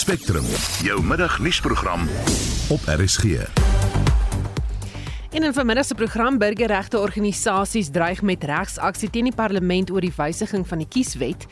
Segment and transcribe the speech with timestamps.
[0.00, 0.44] Spectrum,
[0.82, 2.08] jou middagnuusprogram
[2.68, 3.24] op RSG.
[5.30, 10.12] In 'n vanmiddag se program burgerregte organisasies dreig met regsaksie teen die parlement oor die
[10.16, 11.46] wysiging van die kieswet.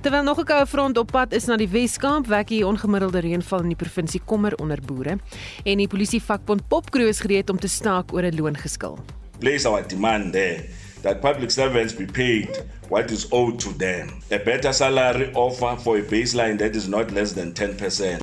[0.00, 3.60] Terwyl nog 'n koue front op pad is na die Wes-Kaap, wek die ongemiddelde reënval
[3.60, 5.18] in die provinsie kommer onder boere
[5.64, 8.98] en die polisievakbond Popkroos gereed om te staak oor 'n loongeskil.
[9.38, 10.64] Place our demand there
[11.02, 14.08] that public servants be paid what is owed to them.
[14.30, 18.20] A better salary offer for a baseline that is not less than 10%.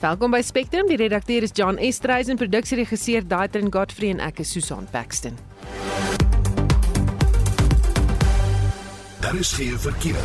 [0.00, 0.88] Welkom by Spectrum.
[0.88, 5.38] Die redakteur is John Estreisen en produksieregisseur Daitrin Godfrey en ek is Susan Paxton.
[9.20, 10.20] Daar is geen verkeer.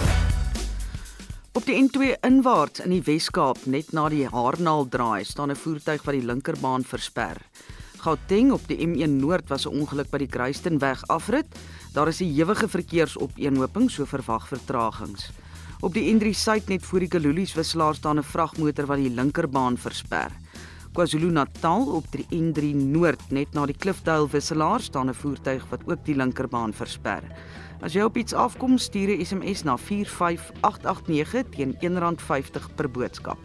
[1.51, 6.03] Op die N2 inwaarts in die Wes-Kaap, net na die Haarnaal draai, staan 'n voertuig
[6.03, 7.37] wat die linkerbaan versper.
[8.01, 11.45] Gauteng op die M1 Noord was 'n ongeluk by die Kruistenweg afrit.
[11.93, 15.29] Daar is 'n ewige verkeersopeenhoping, so verwag vertragings.
[15.81, 19.77] Op die N3 Suid net voor die Kalulies wisselaar staan 'n vragmotor wat die linkerbaan
[19.77, 20.31] versper.
[20.93, 26.05] KwaZulu-Natal op die N3 Noord net na die Klifdale wisselaar staan 'n voertuig wat ook
[26.05, 27.21] die linkerbaan versper.
[27.81, 33.37] As jy op iets afkom, stuur 'n SMS na 45889 teen R1.50 per boodskap.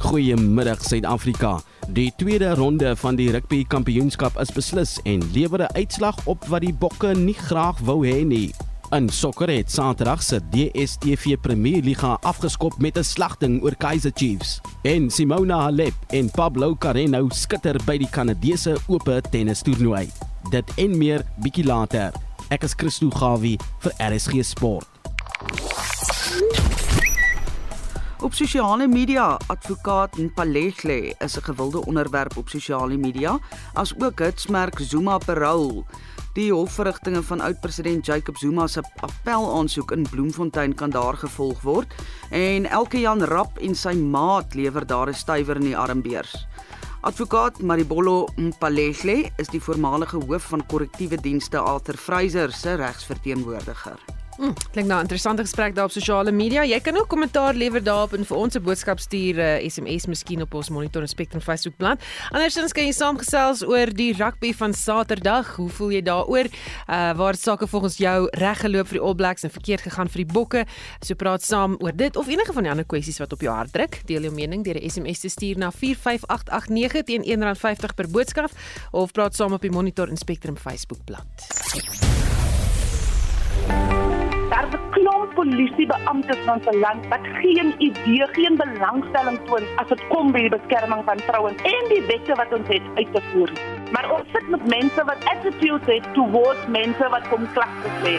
[0.00, 1.60] Goeiemiddag Suid-Afrika.
[1.88, 6.60] Die tweede ronde van die rugby kampioenskap is beslis en lewer 'n uitslag op wat
[6.60, 8.54] die Bokke nie graag wou hê nie.
[8.90, 14.60] In sokker het Saterdag se DStv Premier Liga afgeskop met 'n slagting oor Kaizer Chiefs.
[14.82, 20.08] En Simona Halep en Pablo Carreño skitter by die Kanadese Ope tennistoernooi.
[20.50, 22.12] Dit en meer bietjie later.
[22.48, 24.88] Ek is Christo Gawie vir RSG Sport.
[28.20, 33.38] Op sosiale media, advokaat Mpalehle is 'n gewilde onderwerp op sosiale media,
[33.72, 35.84] as ook hitsmerk Zuma Parole.
[36.32, 41.94] Die hofverrigtinge van oud-president Jacob Zuma se appelaansoek in Bloemfontein kan daar gevolg word
[42.30, 46.46] en elke Jan Rap en sy maat lewer daar 'n stywer in die armbeurs.
[47.00, 54.19] Advokaat Maribolo Mpalehle is die voormalige hoof van korrektiewe dienste Arthur Fraser se regsverteenwoordiger.
[54.40, 56.62] Hmm, klink nou interessante gesprek daar op sosiale media.
[56.64, 60.40] Jy kan ook kommentaar lewer daarop en vir ons 'n boodskap stuur, uh, SMS miskien
[60.40, 62.00] op ons Monitor en Spectrum Facebookblad.
[62.30, 65.56] Andersins kan jy saamgesels oor die rugby van Saterdag.
[65.56, 66.46] Hoe voel jy daaroor?
[66.88, 70.24] Uh waar sake volgens jou reg geloop vir die All Blacks en verkeerd gegaan vir
[70.24, 70.64] die Bokke?
[71.00, 73.72] So praat saam oor dit of enige van die ander kwessies wat op jou hart
[73.72, 74.00] druk.
[74.06, 78.50] Deel jou mening deur 'n SMS te stuur na 45889 teen R1.50 per boodskap
[78.92, 81.28] of praat saam op die Monitor en Spectrum Facebookblad.
[84.50, 89.88] Daar is 'n klomp polisiebeamptes van ons land wat geen idee, geen belangstelling toon as
[89.88, 93.22] dit kom by die beskerming van vrouens en die wette wat ons het uit te
[93.32, 93.50] voer.
[93.92, 98.16] Maar ons sit met mense wat attitudes het towards mense wat kom klagtes lê.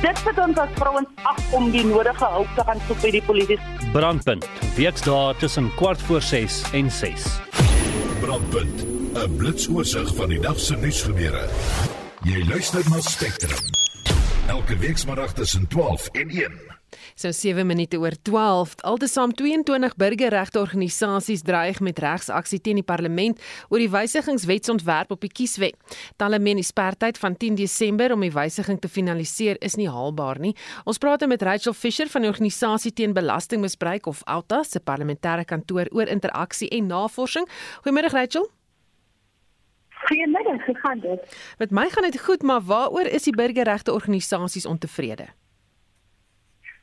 [0.00, 3.22] Dit sit ons as vrouens af om die nodige hulp te gaan soek by die
[3.22, 3.58] polisie.
[3.92, 4.46] Brandpunt.
[4.76, 7.40] Weksdae tussen kwart voor 6 en 6.
[8.20, 11.48] Brandpunt, 'n blitsoorsig van die dag se nuusgebeure.
[12.22, 13.77] Jy luister na Spectrum.
[14.48, 16.52] Elke weekmiddag tussen 12 en 1.
[17.14, 18.74] So 7 minute oor 12.
[18.80, 25.32] Altesaam 22 burgerregte organisasies dreig met regsaksie teen die parlement oor die wysigingswetsontwerp op die
[25.32, 25.76] kieswet.
[26.16, 30.40] Talle meen die sperdatum van 10 Desember om die wysiging te finaliseer is nie haalbaar
[30.40, 30.54] nie.
[30.88, 35.92] Ons praat met Rachel Fisher van die organisasie teen belastingmisbruik of OUTA se parlementêre kantoor
[35.92, 37.44] oor interaksie en navorsing.
[37.84, 38.48] Goeiemôre Rachel.
[40.08, 41.54] Goeiemiddag, hoe gaan dit?
[41.58, 45.26] Met my gaan dit goed, maar waaroor is die burgerregte organisasies ontevrede?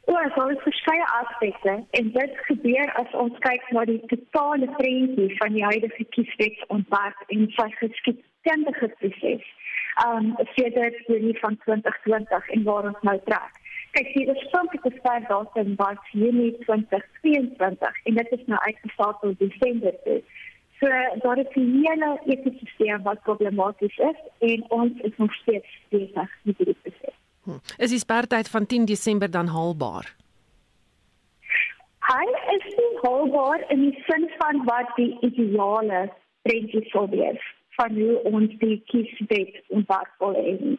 [0.05, 5.37] O, daar is verskeie aspekte en dit gebeur as ons kyk na die totale prentjie
[5.37, 9.49] van die huidige kieswetsontwerp en sy geskiedkundige proses.
[10.05, 13.61] Um sedert Junie van 2020 en waar ons nou trek.
[13.97, 19.97] Kyk, die oorspronklike sperdatum was Junie 2022 en dit is nou uitgestel tot Desember.
[20.03, 20.21] toe.
[20.79, 20.87] So
[21.23, 26.57] daar is 'n hele ekosisteem wat problematies is en ons is nog steeds besig met
[26.57, 27.15] hierdie proses.
[27.43, 27.59] Hm.
[27.77, 30.15] Is die sperdatum van 10 Desember dan haalbaar?
[32.05, 36.11] Hy is nie haalbaar in die sin van wat die ideale
[36.41, 37.41] prentjie sou wees
[37.77, 40.77] van hoe ons die kieswet ontwerp wil hê.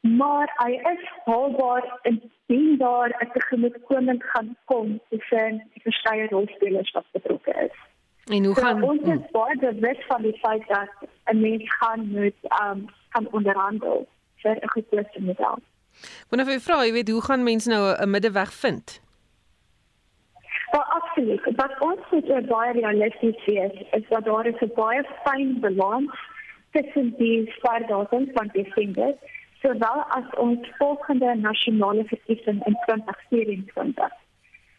[0.00, 7.06] Maar hy is haalbaar indien daar 'n tegemoetkoming gaan kom tussen die verskeie rolspelers wat
[7.12, 7.76] betrokke is.
[8.26, 10.90] En hoe gaan so, ons is baie bewus van die feit dat
[11.24, 15.58] 'n mens gaan moet um gaan onderhandel vir 'n gekose model.
[16.28, 19.00] Wanneer jy vra, jy weet, hoe gaan mense nou 'n middeweg vind?
[20.70, 21.42] Wel absoluut.
[21.56, 26.18] Wat ons moet baie realisties wees, is dat daar is 'n baie fyn balans
[26.70, 29.14] tussen die sperdatum van Desember
[29.62, 34.25] sowel as ons volgende nasionale verkiesing in 2024.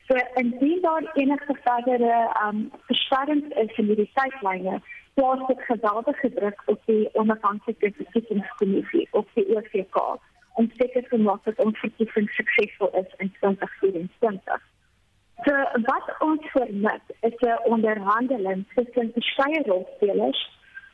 [0.07, 4.80] So indien daar enige verdere um versterkings is in hierdie tydlyne,
[5.13, 9.98] plaas dit geweldige druk op die onafhanklike verkiesingskommissie of die OVK
[10.54, 14.62] om seker te maak dat ons verkiesing suksesvol is in 2024.
[15.45, 15.54] So
[15.89, 20.42] wat ons vermit is 'n onderhandeling tussen verskeie rolspelers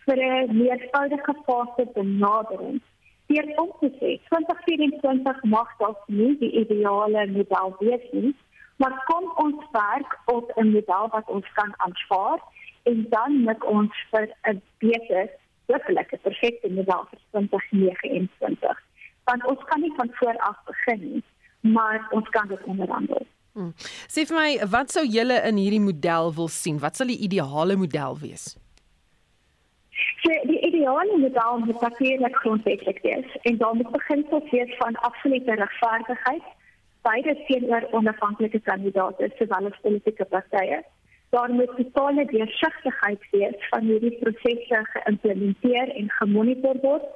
[0.05, 2.81] vir 'n meervoudige fase benadering.
[3.27, 8.35] Hier om te sê, 2024 mag dalk nie die ideale model wees nie,
[8.83, 12.39] maar kom ons werk op 'n model wat ons kan aanvaar
[12.83, 15.29] en dan met ons vir 'n beter,
[15.65, 18.83] hopelik 'n perfekte model vir 2029.
[19.23, 21.23] Want ons kan nie van voor af begin nie,
[21.59, 23.25] maar ons kan dit onderhandel.
[23.53, 23.73] Hmm.
[24.13, 26.79] Sê vir my, wat sou julle in hierdie model wil sien?
[26.79, 28.57] Wat sal die ideale model wees?
[30.21, 35.53] So, die ideale model moet natuurlik grondwetlik wees en dan moet beginsels wees van absolute
[35.53, 36.43] regverdigheid
[37.03, 40.81] beide teenoor onafhanklike kandidaate sowel as politieke partye.
[41.35, 47.07] Daar moet totale deursigtigheid wees van hierdie prosesse geïmplementeer en gemonitor word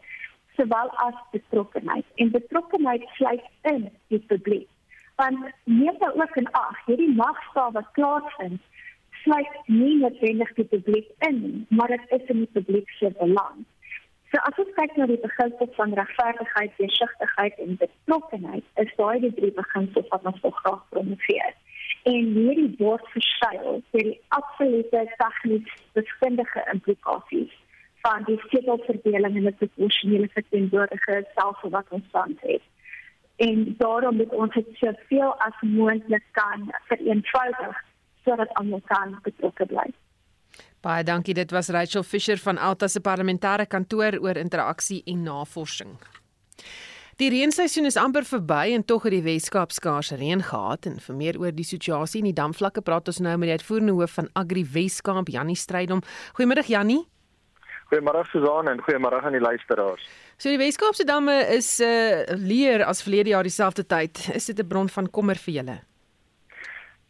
[0.57, 2.05] sowel as betrokkenheid.
[2.15, 4.67] En betrokkenheid sluit in die publiek
[5.17, 8.61] want neem nou ook in ag hierdie magstaal wat plaasvind
[9.23, 11.39] sluit nie noodwendig die publiek in
[11.69, 13.63] maar dit is in die publiek se belang
[14.31, 19.33] so as ons kyk na die beginsels van regverdigheid, deursigtigheid en betrokkenheid is daai die
[19.39, 21.53] drie beginsels wat ons graag promoveer
[22.11, 27.53] en hierdie word verskuil deur die absolute tegnies wiskundige implikasies
[28.05, 32.65] van die setelverdeling en die proporsionele verteenwoordiging selfs wat ons tans het
[33.47, 37.83] en daarom moet ons dit soveel as moontlik kan vereenvoudig
[38.25, 39.85] sodat almal kan betrokke bly.
[40.87, 41.33] Baie dankie.
[41.35, 45.97] Dit was Rachel Fisher van Alta se parlementêre kantoor oor interaksie en navorsing.
[47.19, 51.17] Die reenseisoen is amper verby en tog het die Weskaap skaars reën gehad en vir
[51.17, 54.29] meer oor die situasie in die damvlakke praat ons nou met die uitvoerende hoof van
[54.39, 56.05] Agri Weskaap, Jannie Strydom.
[56.37, 57.01] Goeiemiddag Jannie.
[57.91, 60.07] Goeiemôre Susan en goeiemôre aan die luisteraars.
[60.37, 64.23] So die Weskaapse damme is uh leer as verlede jaar dieselfde tyd.
[64.39, 65.79] Is dit 'n bron van kommer vir julle?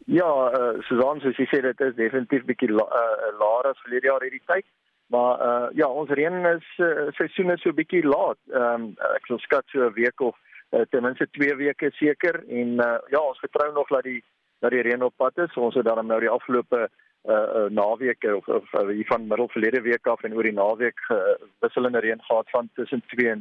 [0.08, 4.08] Ja, uh Susan, soos jy sê dit is definitief bietjie la, uh, laer as verlede
[4.08, 4.64] jaar hierdie tyd.
[5.12, 8.40] Maar uh ja, ons reën is uh, seisoen is so bietjie laat.
[8.54, 8.86] Ehm um,
[9.18, 10.36] ek sal skat so 'n week of
[10.72, 14.22] uh, ten minste 2 weke seker en uh ja, ons vertrou nog dat die
[14.64, 15.60] dat die reën op pad is.
[15.66, 19.52] Ons het dan nou die afgelope uh, uh naweek of of uh, hier van middel
[19.52, 23.36] verlede week af en oor die naweek uh, wisselende reën gehad van tussen 2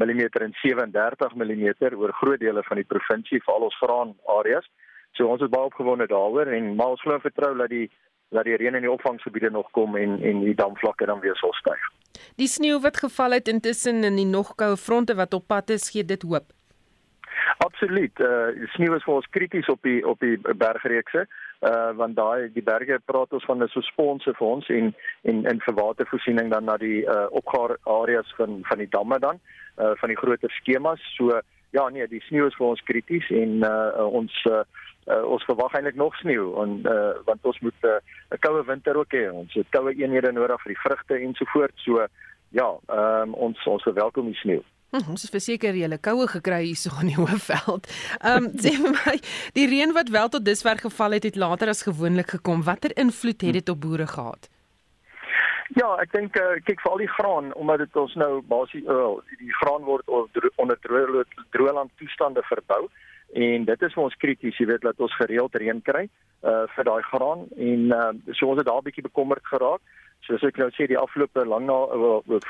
[0.00, 4.64] mm en 37 mm oor groot dele van die provinsie veral ons graan areas.
[5.16, 7.86] So ons is baie opgewonde daaroor en maar ons glo vertrou dat die
[8.34, 11.54] dat die reën in die opvanggebiede nog kom en en die damvlakke dan weer sal
[11.54, 11.88] styg.
[12.36, 15.90] Die sneeu wat geval het intussen in die nog koue fronte wat op pad is,
[15.90, 16.52] gee dit hoop.
[17.58, 18.20] Absoluut.
[18.20, 21.26] Uh die sneeu is vir ons krities op die op die bergreekse
[21.70, 25.44] uh want daai die berge praat ons van 'n so sponse vir ons en en
[25.52, 29.40] in vir watervoorsiening dan na die uh opgaar areas van van die damme dan
[29.78, 31.40] uh van die groter skemas so
[31.70, 34.62] ja nee die sneeu is vir ons krities en uh ons uh,
[35.06, 37.98] uh ons verwag eintlik nog sneeu en uh want ons moet 'n
[38.32, 42.06] uh, koue winter ook hê ons het koue eenhede nodig vir die vrugte ensovoorts so
[42.50, 44.64] ja um, ons ons verwelkom die sneeu
[44.94, 47.86] Hm, ons is verseker jy 'n koue gekry hierso in die Hoëveld.
[48.22, 49.16] Ehm um, sê vir my,
[49.58, 52.62] die reën wat wel tot dusver geval het, het later as gewoonlik gekom.
[52.62, 54.48] Watter invloed het dit op boere gehad?
[55.74, 59.18] Ja, ek dink uh, kyk vir al die graan omdat dit ons nou basies uh,
[59.42, 60.06] die graan word
[60.56, 60.78] onder
[61.50, 62.86] droëland toestande verbou
[63.32, 66.08] en dit is vir ons krities, jy weet dat ons gereeld reën kry
[66.42, 67.46] uh vir daai graan.
[67.56, 69.80] En uh, so ons het daar 'n bietjie bekommerd geraak.
[70.26, 71.76] Soos ek nou sê die afgelope lang na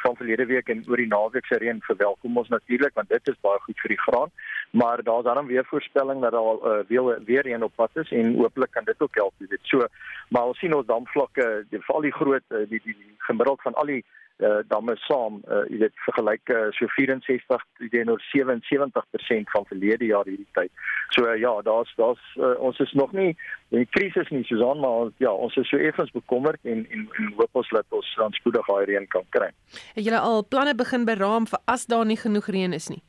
[0.02, 3.40] van verlede week en oor die naweek se reën verwelkom ons natuurlik want dit is
[3.40, 4.30] baie goed vir die graan
[4.70, 8.36] maar daar's dan weer voorspelling dat daar uh, weer weer reën op pad is en
[8.36, 9.86] hooplik kan dit ook help dit so
[10.28, 13.74] maar ons sien ons damvlakke die val die groot eh, die die, die gemiddeld van
[13.74, 14.04] al die
[14.38, 20.28] uh, damme saam uh, jy weet vergelyk uh, so 64 teenoor 77% van verlede jaar
[20.28, 20.72] hierdie tyd.
[21.14, 23.32] So uh, ja, daar's daar's uh, ons is nog nie
[23.72, 27.32] in die krisis nie Susan, maar ja, ons is so effens bekommerd en en, en
[27.38, 29.50] hoop ons dat ons dan spoedig daai reën kan kry.
[29.96, 33.02] Het julle al planne begin beraam vir as daar nie genoeg reën is nie?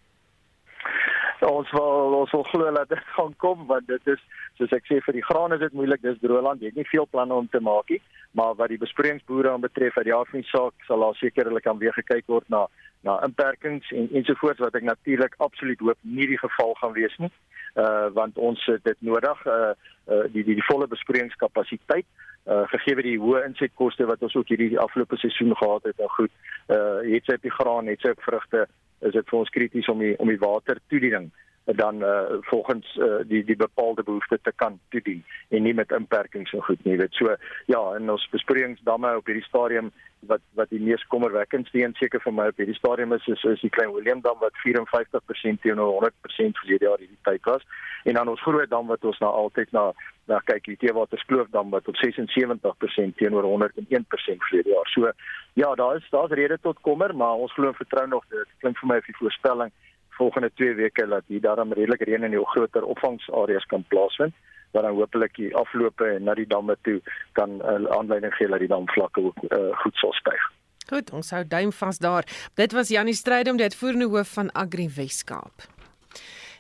[1.46, 4.22] Ons wil ons wil glo dat dit gaan kom want dit is
[4.58, 7.06] soos ek sê vir die graan is dit moeilik dis droëland jy het nie veel
[7.12, 8.02] planne om te maak nie.
[8.38, 11.82] Maar wat die besproeiingsboere aanbetref uit die aard van die saak sal daar sekerlik aan
[11.84, 12.66] weer gekyk word na
[13.06, 17.32] na inperkings en ensovoorts wat ek natuurlik absoluut hoop nie die geval gaan wees nie.
[17.78, 19.76] Uh want ons het dit nodig uh,
[20.10, 22.08] uh die die die volle besproeiingskapasiteit
[22.50, 26.02] uh gegee die hoë insetkoste wat ons ook hierdie afgelope seisoen gehad het.
[26.02, 26.34] En goed
[26.74, 28.66] uh het sy op die graan het sy op vrugte
[29.02, 31.30] is dit vir ons krities om die om die watertoediening
[31.76, 36.50] dan uh, volgens uh, die die bepaalde behoeftes te kan toedien en nie met inperkings
[36.50, 37.14] so goed nie weet.
[37.14, 42.22] So ja in ons besproeiingsdamme op hierdie stadium wat wat die mees kommerwekkendste een seker
[42.24, 45.92] vir my op hierdie stadium is is, is die klein Willem dam wat 54% teenoor
[45.98, 47.66] 100% verlede jaar hierdie tyd was.
[48.04, 49.92] En dan ons groot dam wat ons nou altyd na
[50.28, 54.90] na kyk die Teewaterskloof dam wat op 76% teenoor 101% verlede jaar.
[54.92, 55.12] So
[55.54, 58.80] ja daar is daar's rede tot kommer maar ons glo en vertrou nog dit klink
[58.80, 59.72] vir my of die voorspelling
[60.18, 64.34] volgende 2 weke dat hier daarom redelik reën in die groter opvangsareas kan plaasvind
[64.72, 67.00] wat dan hopelik die afloope na die damme toe
[67.40, 70.44] kan uh, aanleiding gee dat die damvlakke ook uh, goed sal styg.
[70.88, 72.28] Goed, ons hou duim vas daar.
[72.56, 75.68] Dit was Janie Strydom, die uitvoerende hoof van Agri Weskaap.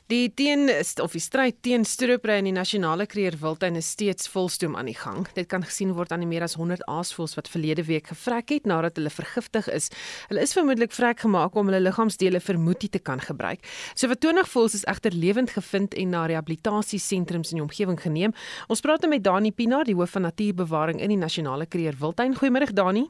[0.07, 0.69] Die teen
[1.03, 4.95] of die stryd teen stroopry in die nasionale kreer wildtuin is steeds volstoom aan die
[4.95, 5.25] gang.
[5.35, 8.69] Dit kan gesien word aan die meer as 100 aasvoëls wat verlede week gevrek het
[8.71, 9.89] nadat hulle vergiftig is.
[10.29, 13.67] Hulle is vermoedelik vrek gemaak om hulle liggaamsdele vir moetie te kan gebruik.
[13.99, 18.31] So wat 20 voëls is egter lewend gevind en na rehabilitasiesentrums in die omgewing geneem.
[18.71, 22.39] Ons praat nou met Dani Pinaar, die hoof van natuurbewaring in die nasionale kreer wildtuin.
[22.39, 23.09] Goeiemôre Dani.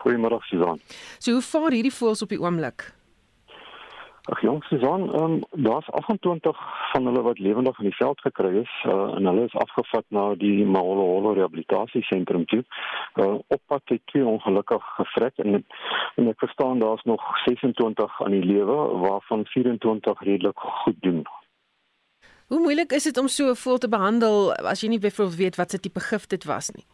[0.00, 0.80] Goeiemôre Susan.
[1.18, 2.94] So hoe vaar hierdie voëls op die oomblik?
[4.28, 6.58] Ag jong Susan, ehm um, daar's 28
[6.92, 10.34] van hulle wat lewendig in die veld gekry is uh, en hulle is afgevat na
[10.34, 12.64] die Maholo Rehabilitasie Sentrum toe.
[13.14, 15.64] Uh, op pad het twee ongelukkig gevrek en
[16.14, 21.24] en ek verstaan daar's nog 26 aan die lewe waarvan 24 redelik goed doen.
[22.48, 25.56] Hoe moeilik is dit om so 'n voël te behandel as jy nie byvoorbeeld weet
[25.56, 26.84] wat se tipe gif dit was nie?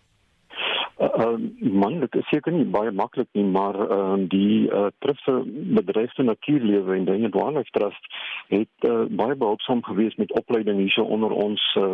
[0.98, 5.40] Uh, man, dit is seker nie baie maklik nie, maar uh, die uh, Trustse
[5.74, 8.06] Bedryfste Natuurlewe en die Wildlife Trust
[8.52, 11.88] het uh, baie behulpsaam gewees met opleiding hierso onder ons uh,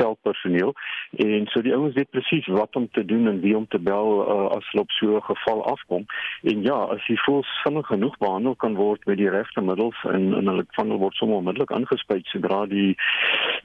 [0.00, 0.74] veldpersoneel
[1.22, 4.10] en so die ouens weet presies wat om te doen en wie om te bel
[4.24, 6.04] uh, as hulle op so 'n geval afkom.
[6.42, 10.34] En ja, as die voels vinnig genoeg behandel kan word met die regte middels en
[10.34, 12.96] en hulle van hulle word sommer onmiddellik aangespuit sodra die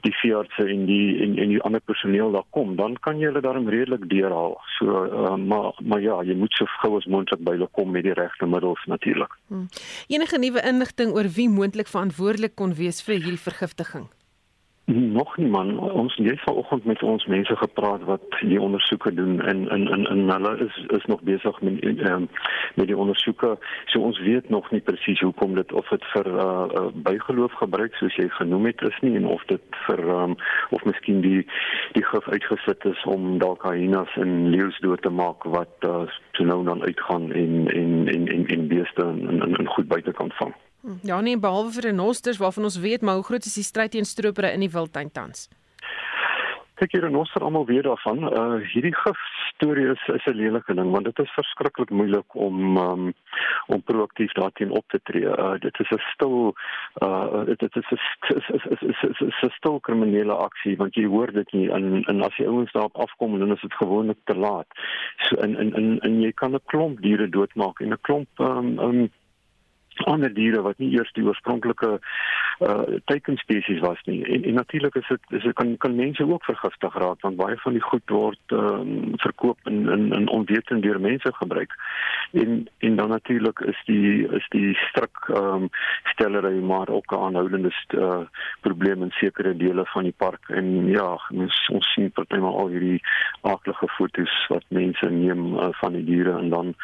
[0.06, 3.40] die veeartse en die en, en die ander personeel daar kom, dan kan jy hulle
[3.40, 4.58] daarom redelik deurhaal.
[4.78, 8.04] So uh, maar maar ja, jy moet so gou as moontlik by hulle kom met
[8.04, 9.32] die regte middels natuurlik.
[9.48, 9.68] Hmm.
[10.12, 14.08] Enige nuwe inligting oor wie moontlik verantwoordelik kon wees vir hierdie vergiftiging?
[14.86, 19.68] Nog nie man, ons het vanoggend met ons mense gepraat wat die ondersoeke doen en
[19.68, 22.28] in in in hulle is is nog besig met um,
[22.74, 23.58] met die ondersoeke.
[23.84, 27.94] So ons weet nog nie presies hoekom dit of dit vir uh, uh, bygeloof gebruik
[27.94, 30.36] soos jy genoem het is nie en of dit vir um,
[30.70, 31.42] of miskien die
[31.98, 36.06] die gif uitgesit is om dalk hyenas en leeu's dood te maak wat uh,
[36.38, 40.12] so nou dan uitgaan en en en en, en beeste in, in, in goed buite
[40.12, 40.54] kan vang.
[41.02, 44.06] Ja nee, behalwe vir renosters waarvan ons weet, maar hoe groot is die stryd teen
[44.06, 45.48] stroopere in die wildtuin tans?
[46.76, 48.26] Kyk hier renoster almal weer daarvan.
[48.28, 49.20] Uh hierdie gif
[49.54, 53.14] storie is is 'n lelike ding want dit is verskriklik moeilik om um,
[53.66, 55.24] om proaktief daarteen op te tree.
[55.24, 56.54] Uh dit is 'n stil
[57.02, 57.98] uh dit is 'n
[58.36, 62.36] is is is 'n stil kriminele aksie want jy hoor dit nie en en as
[62.36, 64.66] die ouens daarop afkom dan is dit gewoonlik te laat.
[65.16, 68.78] So in in in en jy kan 'n klomp diere doodmaak en 'n klomp um,
[68.78, 69.08] um
[70.04, 71.98] ander diere wat nie eers die oorspronklike
[72.60, 74.24] uh teikenspesies was nie.
[74.24, 77.56] En, en natuurlik is dit is dit kan kan mense ook vergiftig raak want baie
[77.56, 81.72] van die goed word um, verkoop in in in onwetend deur mense gebruik.
[82.32, 85.68] En en dan natuurlik is die is die stryk ehm um,
[86.04, 88.24] stellery maar ook 'n aanhoudende uh,
[88.60, 93.00] probleem in sekere dele van die park en ja, ons ons sien partymal al hierdie
[93.40, 96.74] aardige foto's wat mense neem uh, van die diere en dan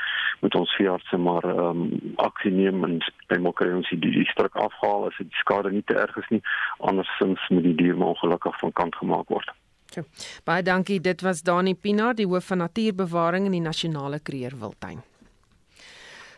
[0.43, 4.57] moet ons veeartse maar ehm um, aksie neem en partymal kry ons die, die stryk
[4.67, 6.43] afhaal as dit skade nie te erg is nie
[6.91, 9.55] andersins moet die dier maar ongelukkig van kant gemaak word.
[9.95, 10.03] Ja.
[10.49, 11.01] Baie dankie.
[11.01, 15.03] Dit was Dani Pinaar, die hoof van natuurbewaring in die Nasionale Kreerwiltuin.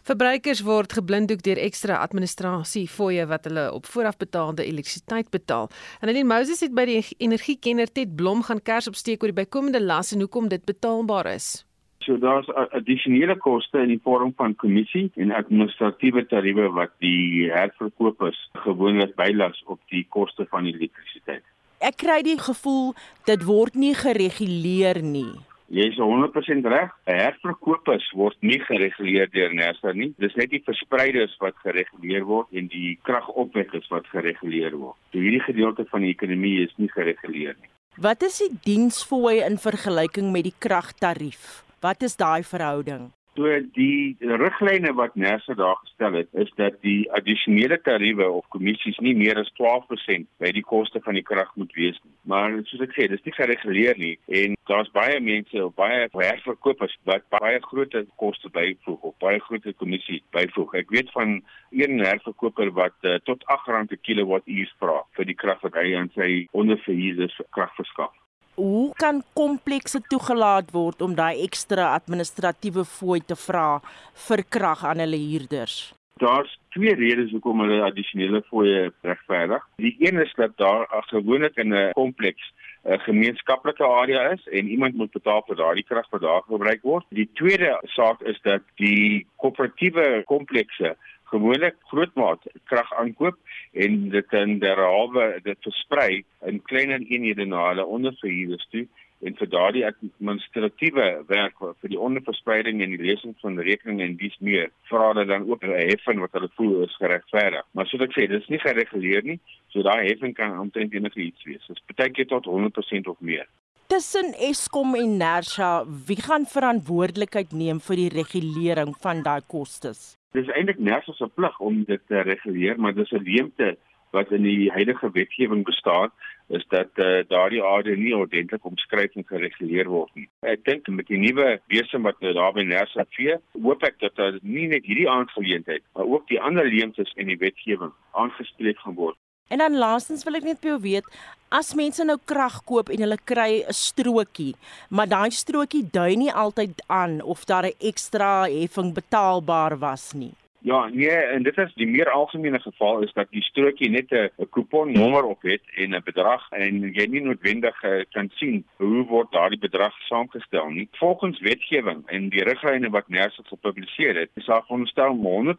[0.04, 5.70] Verbruikers word geblinddoek deur ekstra administrasie fooie wat hulle op vooraf betaalde elektrisiteit betaal.
[6.02, 9.80] En Aline Moses het by die energiekenner Ted Blom gaan kers opsteek oor die bykomende
[9.80, 11.64] las en hoekom dit betaalbaar is.
[12.04, 18.37] So daar's addisionele koste in die vorm van kommissie en administratiewe tariewe wat die herverkopers
[18.66, 21.44] gewoonlik bylas op die koste van elektrisiteit.
[21.80, 22.92] Ek kry die gevoel
[23.28, 25.32] dit word nie gereguleer nie.
[25.73, 26.92] Jy is 100% reg.
[27.08, 30.11] Herverkopers word nie gereguleer deur NERSA nie.
[30.20, 35.00] Dis net die verspreiders wat gereguleer word en die kragopwekkers wat gereguleer word.
[35.11, 37.73] So hierdie gedeelte van die ekonomie is nie gereguleer nie.
[37.96, 41.63] Wat is die diensfooi in vergelyking met die kragtarief?
[41.84, 43.10] Wat is daai verhouding?
[43.36, 48.96] So die riglyne wat Nersa daar gestel het, is dat die addisionele tariewe of kommissies
[49.04, 52.14] nie meer as 12% by die koste van die krag moet wees nie.
[52.30, 56.96] Maar soos ek sê, dis nie gereguleer nie en daar's baie mense of baie herverkopers
[57.10, 60.78] wat baie groot koste byvoeg of baie groot kommissie byvoeg.
[60.86, 61.40] Ek weet van
[61.74, 66.14] een herverkoper wat uh, tot R8 per kilowattuur vra vir die krag wat hy aan
[66.16, 68.14] sy onderverhuurders krag verskaf
[68.54, 73.80] hoe kan komplekse toegelaat word om daai ekstra administratiewe fooi te vra
[74.28, 75.94] vir krag aan hulle huurders?
[76.23, 79.64] Daar's twee redes hoekom hulle addisionele fooie regverdig.
[79.82, 82.52] Die een is dat daar gewoonlik in 'n kompleks
[82.84, 87.04] 'n gemeenskaplike area is en iemand moet betaal vir daardie krag wat daar gebruik word.
[87.08, 90.96] Die tweede saak is dat die koöperatiewe komplekse
[91.33, 93.38] gewoonlik grootmaat krag aankoop
[93.73, 98.87] en dit in derhalwe dit versprei in kleiner eenhede na hulle onderverhuurders toe
[99.25, 104.37] en vir daardie administratiewe werk vir die onderverspreiding en die lesing van rekeninge en dies
[104.45, 107.64] meer vra hulle dan ook 'n heffing wat hulle voel is geregverdig.
[107.73, 109.38] Maar soos ek sê, dit is nie gereguleer nie,
[109.69, 111.66] so daai heffing kan omtrent enige iets wees.
[111.66, 113.47] Dit keer tot 100% of meer.
[113.87, 120.16] Tussen Eskom en Nersa, wie gaan verantwoordelikheid neem vir die regulering van daai kostes?
[120.34, 123.76] Dis eintlik nergens se plig om dit te reguleer, maar dis 'n leemte
[124.10, 126.10] wat in die huidige wetgewing bestaan
[126.48, 130.28] is dat uh, daardie aarde nie ordentlik omskryf en gereguleer word nie.
[130.40, 134.16] Ek dink met die nuwe wese wat nou daar by Nersa vee, hoop ek dat
[134.20, 138.98] daar nie net hierdie aangeleentheid, maar ook die ander leemtes in die wetgewing aangespreek gaan
[138.98, 139.18] word.
[139.48, 141.08] En dan laastens wil ek net by jou weet,
[141.54, 144.54] as mense nou krag koop en hulle kry 'n strokie,
[144.90, 150.34] maar daai strokie dui nie altyd aan of daar 'n ekstra heffing betaalbaar was nie.
[150.64, 154.49] Ja, nee, en dit is die meer algemene geval is dat die strokie net 'n
[154.50, 159.33] kuponnommer op het en 'n bedrag en jy nie noodwendig uh, kan sien hoe word
[159.33, 160.88] daardie bedrag saamgestel nie.
[160.92, 165.56] Volgens wetgewing en die riglyne wat Nersa gepubliseer het, is daar veronderstel om 100%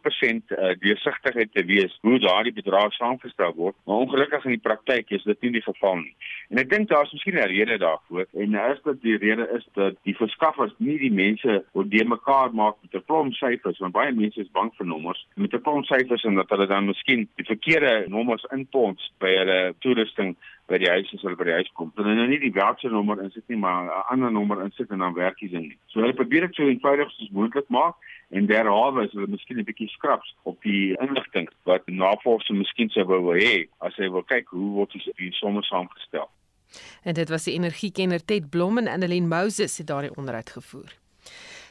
[0.48, 3.74] uh, deursigtigheid te wees hoe daardie bedrag saamgestel word.
[3.84, 6.16] Maar ongelukkig in die praktyk is dit nie die geval nie.
[6.48, 9.94] En ek dink daar's miskien 'n rede daarvoor en is dit die rede is dat
[10.02, 14.12] die verskaffers nie die mense wil de mekaar maak met 'n klomp syfers want baie
[14.12, 17.44] mense is bang vir nommers met 'n klomp syfers en dat hulle dan miskien die
[17.52, 20.36] verkeerde nommers inpons by hulle toerusting
[20.66, 21.92] by die huis as hulle by die huis kom.
[21.98, 25.14] Hulle nou nie die werkse nommer insit nie, maar 'n ander nommer insit en dan
[25.14, 25.78] werk die ding nie.
[25.86, 27.94] So hulle probeer dit so eenvoudig as moontlik maak
[28.30, 33.04] en derhalwe is hulle miskien 'n bietjie skraps op die inligting wat navorsing miskien sou
[33.04, 36.28] wou hê as hy wil kyk hoe word die somme saamgestel.
[37.02, 41.05] En dit was die energiekenner Ted Blom en Annelien Moses het daardie onderhoud gevoer.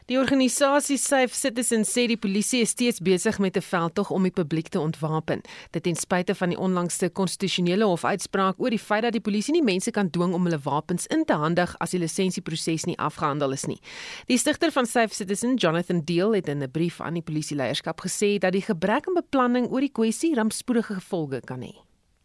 [0.05, 4.31] Die organisasie Safe Citizens sê die polisie is steeds besig met 'n veldtog om die
[4.31, 5.41] publiek te ontwapen.
[5.71, 9.53] Dit ten spyte van die onlangste konstitusionele hof uitspraak oor die feit dat die polisie
[9.53, 13.51] nie mense kan dwing om hulle wapens in te handig as die lisensieproses nie afgehandel
[13.51, 13.79] is nie.
[14.27, 18.37] Die stigter van Safe Citizens, Jonathan Deal, het in 'n brief aan die polisieleierskap gesê
[18.37, 21.73] dat die gebrek aan beplanning oor die kwessie rampspoedige gevolge kan hê.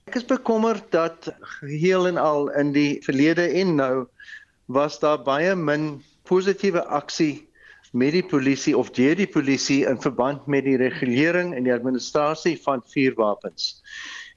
[0.04, 4.06] Ek is bekommerd dat geheel en al in die verlede en nou
[4.66, 7.48] was daar baie min positiewe aksie
[7.90, 12.57] met die polisie of deur die polisie in verband met die regulering en die administrasie
[12.62, 13.83] van vuurwapens.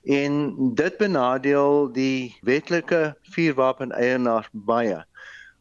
[0.04, 5.04] En dit benadeel die wetlike vuurwapeneienaar baie.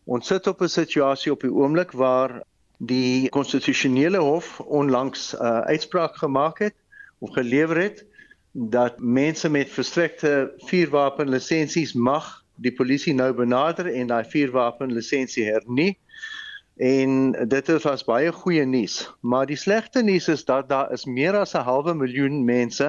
[0.05, 2.43] Ons sit op 'n situasie op die oomblik waar
[2.79, 6.75] die konstitusionele hof onlangs 'n uh, uitspraak gemaak het
[7.19, 8.07] of gelewer het
[8.53, 15.99] dat mense met verstrekte vuurwapenlisensies mag die polisie nou benader en daai vuurwapenlisensie hernie
[16.83, 21.05] en dit is was baie goeie nuus maar die slegte nuus is dat daar is
[21.07, 22.88] meer as 'n halwe miljoen mense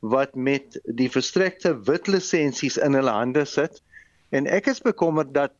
[0.00, 3.82] wat met die verstrekte wit lisensies in hulle hande sit
[4.30, 5.54] en ek is bekommerd dat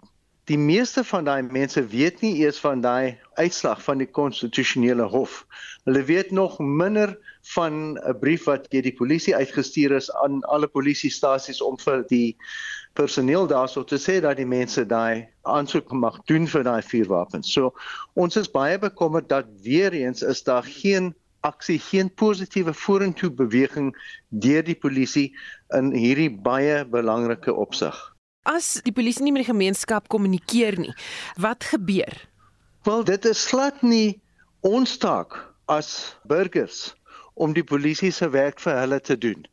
[0.49, 5.43] die meeste van daai mense weet nie eers van daai uitslag van die konstitusionele hof.
[5.85, 7.13] Hulle weet nog minder
[7.55, 12.37] van 'n brief wat deur die polisie uitgestuur is aan alle polisiestasies om vir die
[12.99, 17.53] personeel daarso te sê dat die mense daai aansoek mag doen vir daai vuurwapens.
[17.55, 17.73] So
[18.19, 21.15] ons is baie bekommerd dat weer eens is daar geen
[21.47, 23.93] aksie, geen positiewe vorentoe beweging
[24.29, 25.29] deur die polisie
[25.79, 27.95] in hierdie baie belangrike opsig.
[28.49, 30.95] As die polisie nie met die gemeenskap kommunikeer nie,
[31.39, 32.17] wat gebeur?
[32.89, 34.19] Wel, dit is glad nie
[34.67, 35.37] ons taak
[35.69, 36.98] as burgers
[37.39, 39.47] om die polisie se werk vir hulle te doen.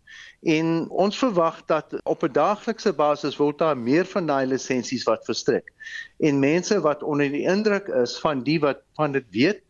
[0.46, 5.26] En ons verwag dat op 'n daaglikse basis word daar meer van daai lisensies wat
[5.26, 5.74] verstrek.
[6.20, 9.62] En mense wat onder die indruk is van die wat van dit weet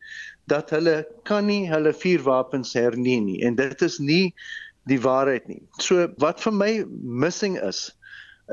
[0.48, 4.34] dat hulle kan nie hulle vuurwapens hernie nie en dit is nie
[4.86, 5.62] die waarheid nie.
[5.80, 7.92] So wat vir my missing is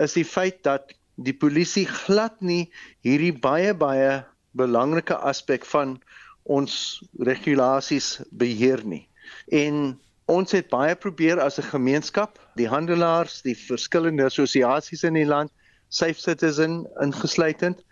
[0.01, 2.71] is die feit dat die polisie glad nie
[3.05, 4.25] hierdie baie baie
[4.57, 5.99] belangrike aspek van
[6.43, 9.07] ons regulasies beheer nie.
[9.51, 10.01] En
[10.31, 15.51] ons het baie probeer as 'n gemeenskap, die handelaars, die verskillende assosiasies in die land,
[15.89, 17.83] Safe Citizen ingesluitend,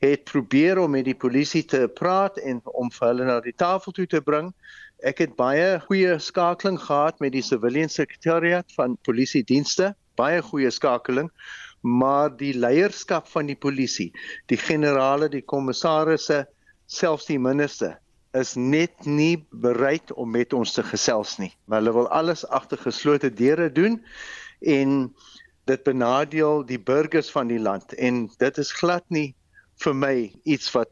[0.00, 3.92] het probeer om met die polisie te praat en om vir hulle na die tafel
[3.92, 4.52] toe te bring.
[5.04, 10.70] Ek het baie goeie skakeling gehad met die Civilian Secretariat van Polisie Dienste, baie goeie
[10.70, 11.30] skakeling,
[11.80, 14.12] maar die leierskap van die polisie,
[14.46, 16.46] die generale, die kommissarisse,
[16.86, 17.98] selfs die minister
[18.38, 21.50] is net nie bereid om met ons te gesels nie.
[21.66, 23.98] Maar hulle wil alles agter geslote deure doen
[24.60, 25.14] en
[25.70, 29.34] dit benadeel die burgers van die land en dit is glad nie
[29.84, 30.14] vir my
[30.44, 30.90] iets wat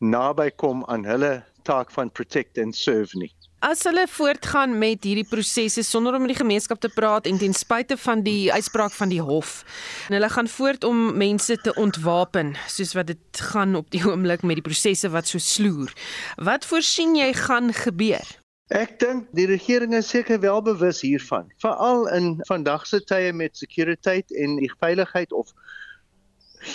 [0.00, 3.32] naby kom aan hulle taak van protect and serve nie.
[3.60, 7.52] As hulle voortgaan met hierdie prosesse sonder om met die gemeenskap te praat en ten
[7.52, 9.50] spyte van die uitspraak van die hof
[10.08, 14.46] en hulle gaan voort om mense te ontwapen soos wat dit gaan op die oomblik
[14.48, 15.92] met die prosesse wat so sloer.
[16.40, 18.24] Wat voorsien jy gaan gebeur?
[18.72, 23.60] Ek dink die regering is seker wel bewus hiervan, veral in vandag se tye met
[23.60, 25.52] sekuriteit en die veiligheid of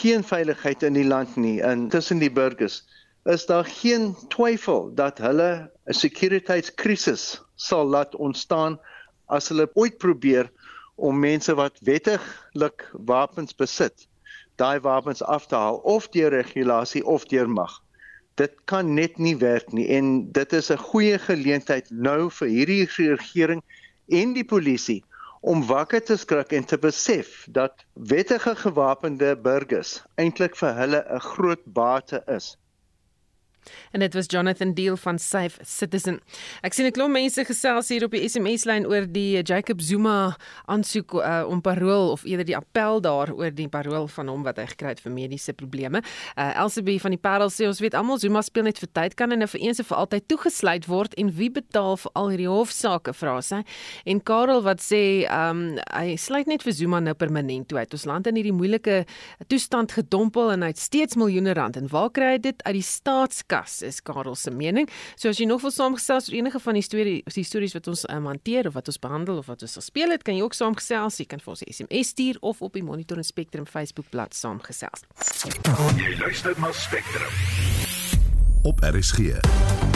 [0.03, 2.83] geen veiligheid in die land nie en tussen die burgers
[3.25, 8.79] is daar geen twyfel dat hulle 'n sekuriteitskrisis sal laat ontstaan
[9.25, 10.51] as hulle ooit probeer
[10.95, 14.07] om mense wat wettiglik wapens besit,
[14.55, 17.81] daai wapens af te haal of deur regulasie of deur mag.
[18.35, 22.85] Dit kan net nie werk nie en dit is 'n goeie geleentheid nou vir hierdie
[22.97, 23.63] regering
[24.07, 25.03] en die polisie
[25.41, 31.19] om wakker te skrik en te besef dat wettige gewapende burgers eintlik vir hulle 'n
[31.19, 32.57] groot bate is.
[33.91, 36.19] En dit was Jonathan Deal van Safe Citizen.
[36.61, 41.13] Ek sien 'n klomp mense gesels hier op die SMS-lyn oor die Jacob Zuma aansoek
[41.13, 44.65] uh, om parol of eerder die appel daar oor die parol van hom wat hy
[44.65, 46.01] gekry het vir mediese probleme.
[46.35, 49.31] Uh, Elsabie van die Parel sê ons weet almal Zuma speel net vir tyd kan
[49.31, 52.51] en nou vir eens en vir altyd toegesluit word en wie betaal vir al hierdie
[52.51, 53.61] hofsaake vra sy.
[54.05, 57.93] En Karel wat sê um, hy sluit net vir Zuma nou permanent toe uit.
[57.95, 59.03] Ons land in hierdie moeilike
[59.47, 62.85] toestand gedompel en hy het steeds miljoene rand en waar kry hy dit uit die
[62.85, 63.54] staatskant?
[63.55, 64.89] Kas is Karel se mening.
[65.15, 68.05] So as jy nog wil saamgesels oor enige van die storie die stories wat ons
[68.11, 71.19] um, hanteer of wat ons behandel of wat ons gespeel het, kan jy ook saamgesels.
[71.21, 74.39] Jy kan vir ons 'n SMS stuur of op die Monitor en Spectrum Facebook bladsy
[74.39, 75.05] saamgesels.
[75.97, 77.31] Jy luister na Spectrum.
[78.63, 79.94] Op RSG.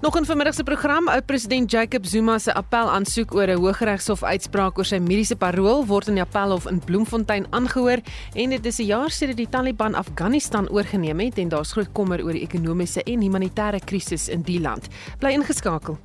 [0.00, 4.78] Nog 'n vermiddagse program, ou president Jacob Zuma se appel aansoek oor 'n Hooggeregshof uitspraak
[4.78, 7.98] oor sy mediese parol word in die appelhof in Bloemfontein aangehoor
[8.34, 12.24] en dit is 'n jaar sedert die Taliban Afghanistan oorgeneem het en daar's groot kommer
[12.24, 14.86] oor die ekonomiese en humanitêre krisis in die land.
[15.18, 15.98] Bly ingeskakel.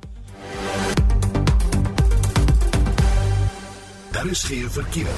[4.10, 5.14] Daar is geen verkeer.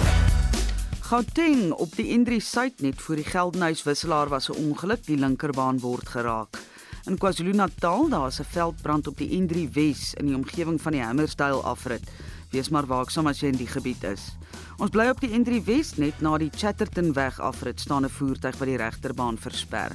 [1.01, 5.81] Gauteng op die N3 suid net voor die Geldenhuys wisselaar was 'n ongeluk, die linkerbaan
[5.81, 6.59] word geraak.
[7.07, 11.63] In KwaZulu-Natal daar's 'n veldbrand op die N3 Wes in die omgewing van die Hammersdale
[11.63, 12.03] afrit.
[12.51, 14.37] Wees maar waaksaam as jy in die gebied is.
[14.77, 18.59] Ons bly op die N3 Wes net na die Chatterton weg afrit staan 'n voertuig
[18.59, 19.93] wat die regterbaan versper.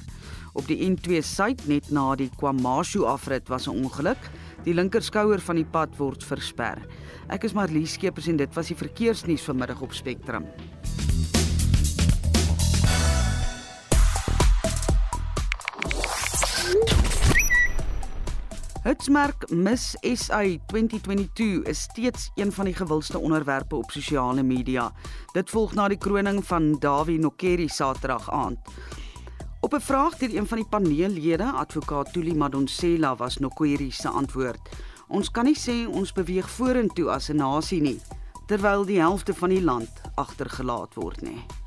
[0.53, 4.29] Op die N2 suid net na die KwaMashu afrit was 'n ongeluk.
[4.63, 6.77] Die linkerskouer van die pad word versper.
[7.27, 10.45] Ek is Marlies Skeepers en dit was die verkeersnuus vanmiddag op Spectrum.
[18.81, 24.87] Hitsmerk Miss SA 2022 is steeds een van die gewildste onderwerpe op sosiale media.
[25.35, 28.57] Dit volg na die kroning van Dawie Nokeri Saterdag aand.
[29.61, 34.69] Op 'n vraag deur een van die paneellede, advokaat Tuli Madonsela, was Nokeri se antwoord:
[35.07, 38.01] "Ons kan nie sê ons beweeg vorentoe as 'n nasie nie,
[38.45, 41.60] terwyl die helfte van die land agtergelaat word nie."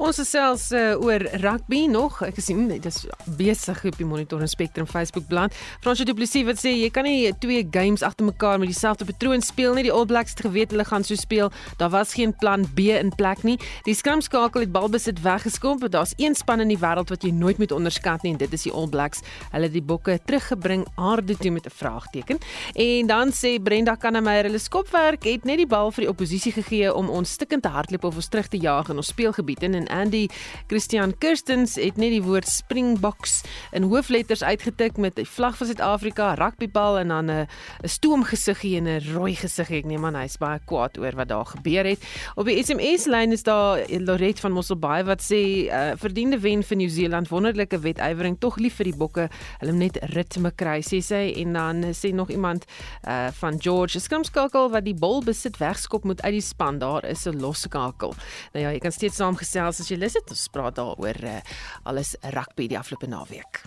[0.00, 2.22] Ons gesels uh, oor rugby nog.
[2.24, 3.02] Ek sien dit is
[3.36, 5.52] besig op die Monitor en Spectrum Facebook bladsy.
[5.84, 9.44] Fransjo Du Plessis wat sê jy kan nie twee games agter mekaar met dieselfde patroon
[9.44, 9.84] speel nie.
[9.84, 11.52] Die All Blacks het geweet hulle gaan so speel.
[11.76, 13.58] Daar was geen plan B in plek nie.
[13.84, 17.60] Die skrimskakel het balbesit weggeskom, maar daar's een span in die wêreld wat jy nooit
[17.60, 19.20] moet onderskat nie en dit is die All Blacks.
[19.52, 22.40] Hulle het die bokke teruggebring aarde toe met 'n vraagteken.
[22.72, 26.88] En dan sê Brenda Kannemeyer, hulle skopwerk het net die bal vir die oppositie gegee
[26.88, 30.28] om ons stikkend te hardloop of ons terug te jaag in ons speelgebied en Andy
[30.66, 33.42] Christian Kirstens het net die woord Springboks
[33.76, 37.46] in hoofletters uitgetik met die vlag van Suid-Afrika, rugbybal en dan 'n
[37.82, 39.78] 'n stoomgesiggie en 'n rooi gesiggie.
[39.78, 42.00] Ek neem aan hy's baie kwaad oor wat daar gebeur het.
[42.34, 46.76] Op die SMS lyn is daar Loret van Mosselbaai wat sê uh, verdiende wen vir
[46.76, 49.28] Nieu-Seeland, wonderlike wetywering, tog lief vir die bokke.
[49.58, 52.64] Hulle net ritme kry, sê sy en dan sê nog iemand
[53.08, 56.78] uh, van George, skrimskakel wat die bal besit wegskop moet uit die span.
[56.78, 58.14] Daar is 'n losskakel.
[58.52, 61.42] Nou ja, jy kan steeds saamgesels as jy lus het, ons praat daaroor uh, eh,
[61.84, 63.62] alles rugby die afgelope naweek.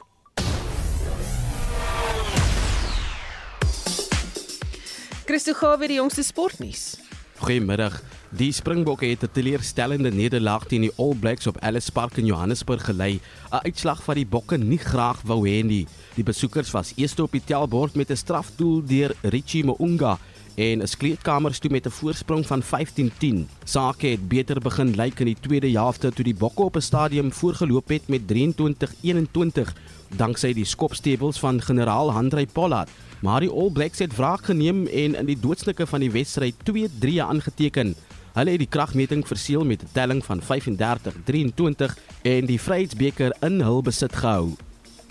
[5.26, 6.98] Christo Gawe die jongste sportnuus.
[7.44, 8.02] Goeiemiddag.
[8.34, 12.86] Die Springbokke het 'n teleurstellende nederlaag teen die All Blacks op Ellis Park in Johannesburg
[12.86, 13.20] gelei,
[13.52, 15.88] 'n uitslag wat die Bokke nie graag wou hê nie.
[16.16, 20.18] Die besoekers was eerste op die tellbord met 'n strafdoel deur Richie Mounga
[20.56, 23.48] en 'n skleedkamers toe met 'n voorsprong van 15-10.
[23.64, 27.32] Sake het beter begin lyk in die tweede helfte toe die Bokke op 'n stadium
[27.32, 29.74] voorgeloop het met 23-21
[30.16, 32.90] danksy die skopstebels van generaal Handrey Pollard.
[33.22, 37.22] Maar die All Blacks het wraak geneem en in die doodslike van die wedstryd 2-3
[37.22, 37.96] aangeteken.
[38.34, 43.82] Hulle het die kragmeting verseël met 'n telling van 35-23 en die Vryheidsbeker in hul
[43.82, 44.56] besit gehou.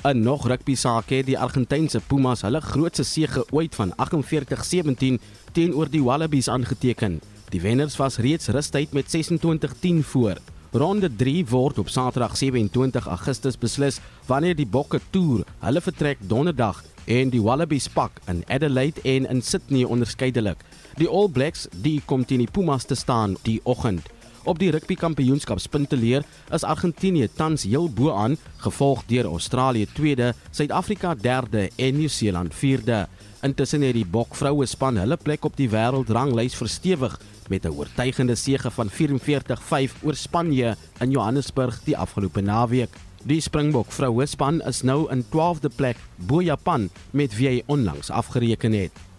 [0.02, 5.20] In nog rugby sake het die Argentynse Pumas hulle grootste sege ooit van 48-17
[5.54, 7.20] teenoor die Wallabies aangeteken.
[7.54, 10.40] Die wenners was reeds rustyd met 26-10 voor.
[10.72, 15.44] Ronde 3 word op Saterdag 27 Augustus beslis wanneer die Bokke toer.
[15.60, 20.66] Hulle vertrek Donderdag en die Wallabies pak in Adelaide en in Sydney onderskeidelik.
[20.98, 24.10] Die All Blacks, die kom teen die Pumas te staan die oggend.
[24.42, 31.14] Op die rugby kampioenskapspunte leer is Argentinië tans heel bo-aan, gevolg deur Australië tweede, Suid-Afrika
[31.14, 33.04] derde en Nieu-Seeland vierde.
[33.46, 37.14] Intussen het die Bok vroue span hulle plek op die wêreldranglys verstewig
[37.48, 42.90] met 'n oortuigende sege van 44-5 oor Spanje in Johannesburg die afgelope naweek.
[43.22, 48.10] Die Springbok vroue span is nou in 12de plek bo Japan met wie hy onlangs
[48.10, 49.11] afgereken het.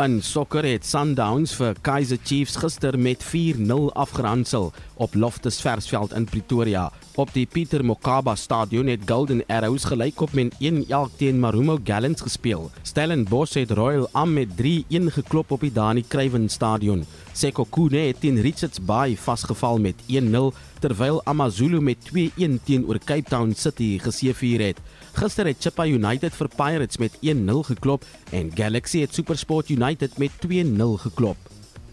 [0.00, 6.24] In sokker het Sundowns vir Kaizer Chiefs gister met 4-0 afgeronsel op Loftus Versveld in
[6.24, 6.86] Pretoria.
[7.20, 12.24] Op die Pieter Mokaba Stadion het Golden Arrows gelyk op met 1-1 teen Marumo Gallants
[12.24, 12.70] gespeel.
[12.82, 17.04] Stellenbosch het Royal Am met 3-1 geklop op die Dani Kruiven Stadion.
[17.32, 23.52] Sekokune het teen Richards Bay vasgeval met 1-0 terwyl AmaZulu met 2-1 teenoor Cape Town
[23.56, 24.80] City geseëvier het.
[25.12, 30.30] Gister het Chippa United vir Pirates met 1-0 geklop en Galaxy het SuperSport United met
[30.46, 31.36] 2-0 geklop.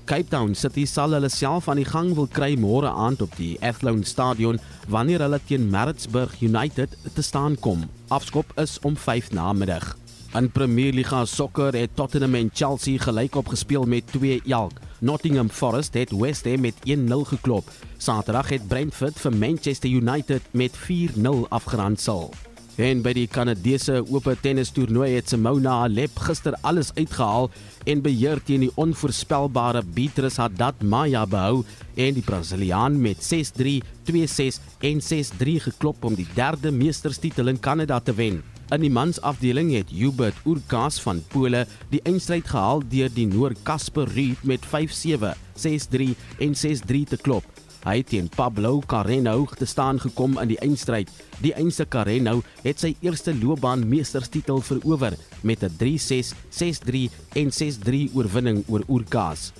[0.09, 3.57] Cape Town City sal hulle self aan die gang wil kry môre aand op die
[3.61, 4.57] Athlone Stadion
[4.89, 7.85] wanneer hulle teen Maritzburg United te staan kom.
[8.07, 9.93] Afskop is om 5 namiddag.
[10.33, 14.79] In Premier Liga sokker het Tottenham en Chelsea gelykop gespeel met 2-1.
[14.99, 17.69] Nottingham Forest het West Ham met 1-0 geklop.
[17.97, 22.31] Saterdag het Brentford vir Manchester United met 4-0 afgeronsel.
[22.79, 27.49] En by die Kanadese Ope tennis toernooi het Simona Halep gister alles uitgehaal
[27.91, 31.65] en beheer teen die onvoorspelbare Beatrice Haddad Maia behou
[31.99, 37.99] en die Brasiliaan met 6-3, 2-6 en 6-3 geklop om die derde meesterstitel in Kanada
[37.99, 38.39] te wen.
[38.71, 44.07] In die mansafdeling het Hubert Urkas van Pole die eindstryd gehaal deur die Noor Casper
[44.15, 46.13] Ruud met 5-7, 6-3
[46.47, 47.58] en 6-3 te klop.
[47.85, 51.09] Hy het teen Pablo Carreno te staan gekom in die eindstryd.
[51.39, 58.09] Die einste Carreno het sy eerste loopbaan meesterstitel verower met 'n 3-6, 6-3 en 6-3
[58.13, 59.51] oorwinning oor Urkas.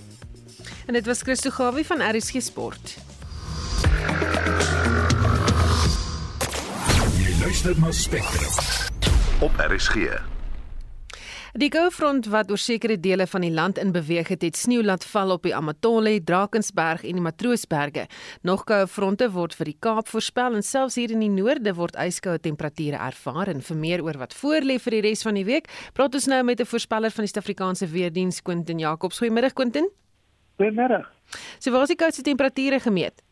[0.85, 2.97] En dit was Christo Gawie van RSG Sport.
[7.17, 8.51] Jy luister na Spectrum
[9.39, 10.38] op RSG.
[11.57, 15.01] Die Goufront wat oor sekere dele van die land in beweeg het, het sneeu laat
[15.09, 18.03] val op die Amatole, Drakensberg en die Matroosberge.
[18.45, 21.97] Nog koue fronte word vir die Kaap voorspel en selfs hier in die noorde word
[21.97, 25.65] yskoue temperature ervaar en vir meer oor wat voorlê vir die res van die week,
[25.97, 29.17] praat ons nou met 'n voorspeller van die Suid-Afrikaanse Weerdiens, Quentin Jacobs.
[29.17, 29.89] Goeiemiddag Quentin.
[30.57, 31.09] Goeiemiddag.
[31.57, 33.23] So waar is die koudste temperature gemeet?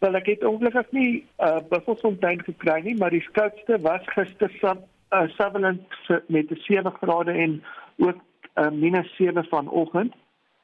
[0.00, 4.78] Wel ek het ongelukkig nie uh Buffelsfontein gekry nie, maar die koudste was gister van
[5.10, 5.80] uh, Sutherland
[6.26, 7.62] met 7 grade en
[7.96, 8.16] ook
[8.54, 10.14] uh, minus 7 vanoggend.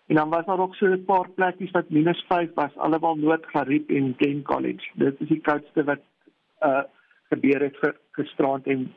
[0.06, 3.90] En dan was daar ook so 'n paar plekkies wat minus 5 was, alhoewel Noord-Gariep
[3.90, 4.90] en Glen College.
[4.94, 6.00] Dit is die koudste wat
[6.60, 6.82] uh
[7.28, 8.94] gebeur het vir gisterand en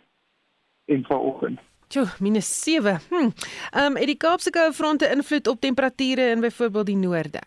[0.86, 1.60] en vanoggend.
[1.88, 3.00] Jo, minus 7.
[3.10, 3.16] Hm.
[3.16, 7.42] Ehm um, het die Kaapse koue fronte invloed op temperature in byvoorbeeld die noorde?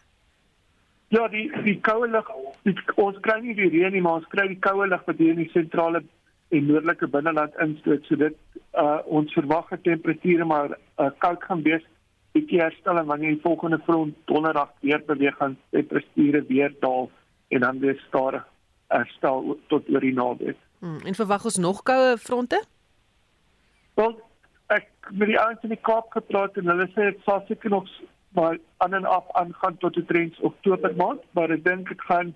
[1.08, 2.30] Ja, die die koue lug,
[2.94, 5.42] ons kry nie die reën nie, maar ons kry die koue lug wat hier in
[5.44, 6.02] die sentrale
[6.52, 8.04] en noordelike binneland instoot.
[8.08, 8.36] So dit
[8.76, 11.84] uh ons verwag 'n temperature maar uh, koud gaan wees.
[12.32, 17.10] Bietjie herstel en wanneer die volgende front donderdag weer beweeg gaan temperature weer daal
[17.48, 18.44] en dan weer stadig
[18.88, 20.56] herstel tot oor die naweek.
[20.78, 22.64] Hmm, en verwag ons nog koue fronte?
[23.94, 24.16] Wel,
[24.66, 27.88] ek met die ouens in die Kaap gepraat en hulle sê dit sal seker nog
[28.32, 32.32] maar aan en af aangaan tot die trends Oktober maand, maar ek dink dit gaan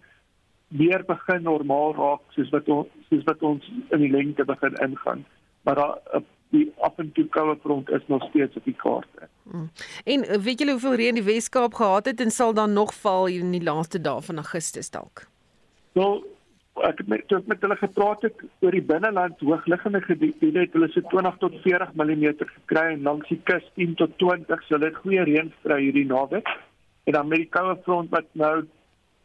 [0.68, 5.24] weer begin normaal raak soos wat ons soos wat ons in die lente begin ingaan.
[5.62, 6.20] Maar daar eh,
[6.54, 9.26] die af en toe koue front is nog steeds op die kaart.
[9.42, 9.70] Hmm.
[10.04, 13.26] En eh, weet julle hoeveel reën die Wes-Kaap gehad het en sal dan nog val
[13.26, 15.26] hier in die laaste dae van Augustus dalk?
[15.92, 16.22] Wel,
[16.84, 20.88] ek het met, ek met hulle gepraat het oor die binneland hoogliggende gebiede het hulle
[20.92, 24.90] so 20 tot 40 mm gekry en langs die kus 10 tot 20 so hulle
[24.90, 26.50] het goeie reën kry hierdie naweek
[27.06, 28.66] en dan met die koue front wat nou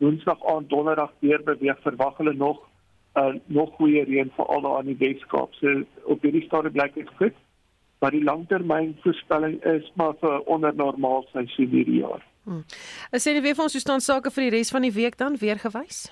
[0.01, 2.59] woensdag aan donderdag weer beweeg verwag hulle nog
[3.19, 7.15] uh, nog goeie reën veral daar aan die Weskaap so op hierdie stadium blyk dit
[7.19, 7.37] goed
[8.01, 12.23] maar die langtermyn voorspelling is maar vir onder normaal seisoen hierdie jaar.
[12.49, 12.63] Hmm.
[13.13, 15.61] As jy weer vir ons staan sake vir die res van die week dan weer
[15.61, 16.07] gewys?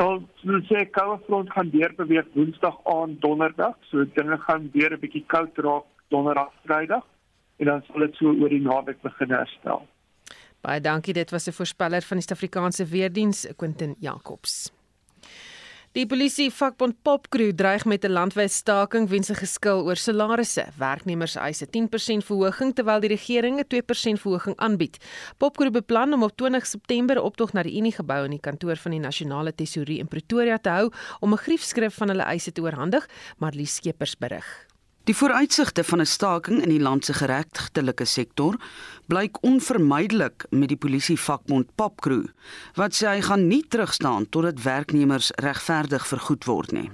[0.00, 4.96] Dan wil sê koue front gaan weer beweeg Woensdag aan Donderdag, so dinge gaan weer
[4.96, 7.06] 'n bietjie koud raak Donderdag Vrydag
[7.58, 9.86] en dan sal dit so oor die naweek begin herstel.
[10.62, 14.70] Baie dankie, dit was 'n voorspeller van die Suid-Afrikaanse Weerdiens, Quentin Jacobs.
[15.92, 20.64] Die polisie vakbond Popcrew dreig met 'n landwyse staking weens 'n geskil oor salarisse.
[20.78, 24.96] Werknemers eis 'n 10% verhoging terwyl die regering 'n 2% verhoging aanbied.
[25.36, 28.76] Popcrew beplan om op 20 September 'n optog na die Unie gebou in die kantoor
[28.76, 32.62] van die Nasionale Tesourie in Pretoria te hou om 'n griefskrif van hulle eise te
[32.62, 34.71] oorhandig, maar Lies Skeepers berig.
[35.04, 38.56] Die vooruitsigte van 'n staking in die land se geregtelike sektor
[39.06, 42.26] blyk onvermydelik met die polisie vakbond Papcrew
[42.74, 46.90] wat sê hy gaan nie terugstaan totdat werknemers regverdig vergoed word nie.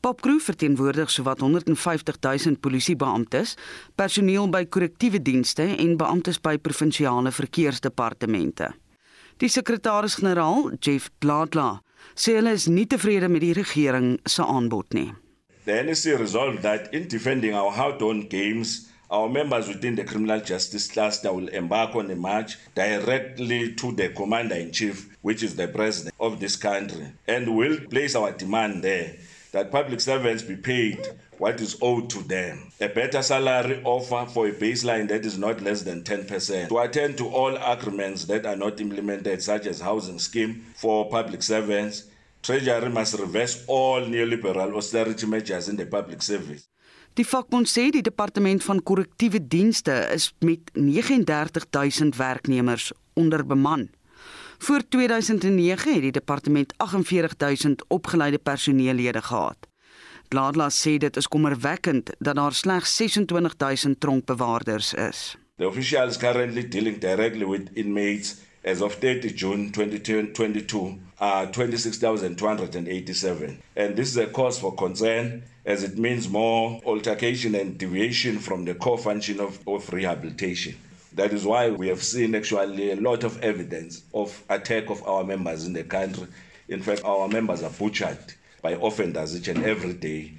[0.00, 3.56] Papcrew verteenwoordig sowat 150 000 polisiebeamptes,
[3.94, 8.74] personeel by korrektiewe dienste en beamptes by provinsiale verkeersdepartemente.
[9.36, 11.82] Die sekretaris-generaal, Jeff Bladla,
[12.14, 15.12] sê hulle is nie tevrede met die regering se aanbod nie.
[15.68, 20.88] The NSC resolved that in defending our hard-won games, our members within the criminal justice
[20.90, 26.40] cluster will embark on a march directly to the commander-in-chief, which is the president of
[26.40, 29.16] this country, and will place our demand there
[29.52, 32.72] that public servants be paid what is owed to them.
[32.80, 36.68] A better salary offer for a baseline that is not less than 10%.
[36.68, 41.42] To attend to all agreements that are not implemented, such as housing scheme for public
[41.42, 42.04] servants,
[42.40, 46.68] Treasury must reverse all neoliberal austerity measures in the public service.
[47.18, 53.88] Die vakbond sê die departement van korrektiewe dienste is met 39000 werknemers onderbeman.
[54.58, 59.68] Voor 2009 het die departement 48000 opgeleide personeellede gehad.
[60.28, 65.36] Bladla sê dit is kommerwekkend dat daar slegs 26000 tronkbewaarders is.
[65.56, 73.62] The officials currently dealing directly with inmates as of 30 June 2022 uh, are 26,287.
[73.76, 78.64] And this is a cause for concern as it means more altercation and deviation from
[78.64, 80.76] the core function of, of rehabilitation.
[81.14, 85.24] That is why we have seen actually a lot of evidence of attack of our
[85.24, 86.26] members in the country.
[86.68, 90.34] In fact, our members are butchered by offenders each and every day.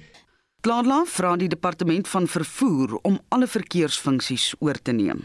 [0.62, 5.24] Bladla vra die departement van vervoer om alle verkeersfunksies oor te neem.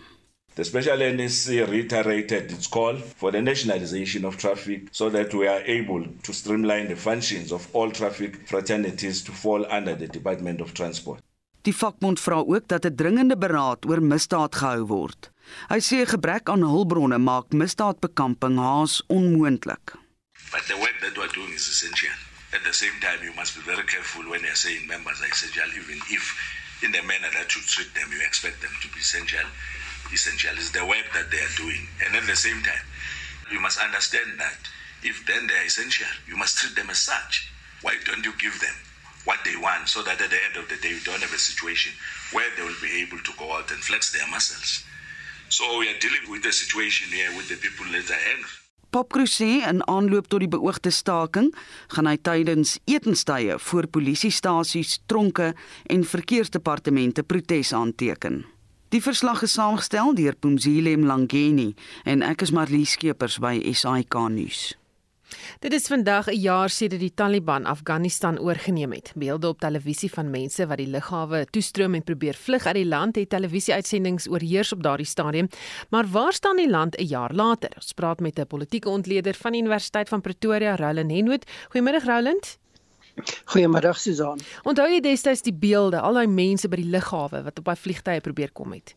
[0.56, 5.62] The Special NSC reiterated its call for the nationalization of traffic so that we are
[5.66, 10.74] able to streamline the functions of all traffic fraternities to fall under the Department of
[10.74, 11.20] Transport.
[11.62, 15.32] Die vakbond vra ook dat 'n dringende beraad oor misdaad gehou word.
[15.68, 19.86] Hy sê 'n gebrek aan hulpbronne maak misdaadbekamping haas onmoontlik.
[20.52, 22.16] But the work that we are doing is essential.
[22.56, 25.68] At the same time, you must be very careful when you're saying members are essential,
[25.82, 26.24] even if
[26.82, 29.48] in the manner that you treat them, you expect them to be essential.
[30.14, 31.88] Essential is the work that they are doing.
[32.06, 32.86] And at the same time,
[33.52, 34.58] you must understand that
[35.04, 37.52] if then they are essential, you must treat them as such.
[37.82, 38.76] Why don't you give them
[39.26, 41.38] what they want so that at the end of the day, you don't have a
[41.38, 41.94] situation
[42.32, 44.84] where they will be able to go out and flex their muscles.
[45.50, 48.66] So we are dealing with the situation here with the people that are angry.
[48.96, 51.50] Popcrew sê in aanloop tot die beoogde staking
[51.92, 55.50] gaan hy tydens etenstye voor polisiestasies, tronke
[55.92, 58.46] en verkeersdepartemente protes aanteken.
[58.96, 61.74] Die verslag is saamgestel deur Pumzile Mlangeni
[62.08, 64.62] en ek is Marlie Skeepers by SAK nuus.
[65.60, 69.12] Dit is vandag 'n jaar sedert die Taliban Afghanistan oorgeneem het.
[69.16, 73.16] Beelde op televisie van mense wat die lughawe toestroom en probeer vlug uit die land
[73.16, 75.50] het televisieuitsendings oorheers op daardie stadium.
[75.90, 77.72] Maar waar staan die land 'n jaar later?
[77.76, 81.46] Ons praat met 'n politieke ontleder van die Universiteit van Pretoria, Roland Henwood.
[81.70, 82.58] Goeiemôre Roland.
[83.46, 84.40] Goeiemiddag Susan.
[84.68, 88.24] Onthou jy destyds die beelde, al daai mense by die lughawe wat op daai vliegtye
[88.26, 88.96] probeer kom het?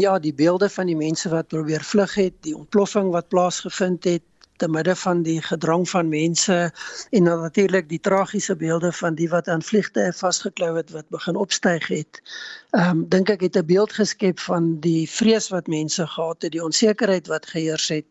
[0.00, 4.24] Ja, die beelde van die mense wat probeer vlug het, die ontploffing wat plaasgevind het,
[4.56, 6.72] te midde van die gedrang van mense
[7.10, 11.88] en natuurlik die tragiese beelde van die wat aan vliegtye vasgeklou het wat begin opstyg
[11.88, 12.22] het.
[12.70, 16.52] Ehm um, dink ek het 'n beeld geskep van die vrees wat mense gehad het,
[16.52, 18.06] die onsekerheid wat geheers het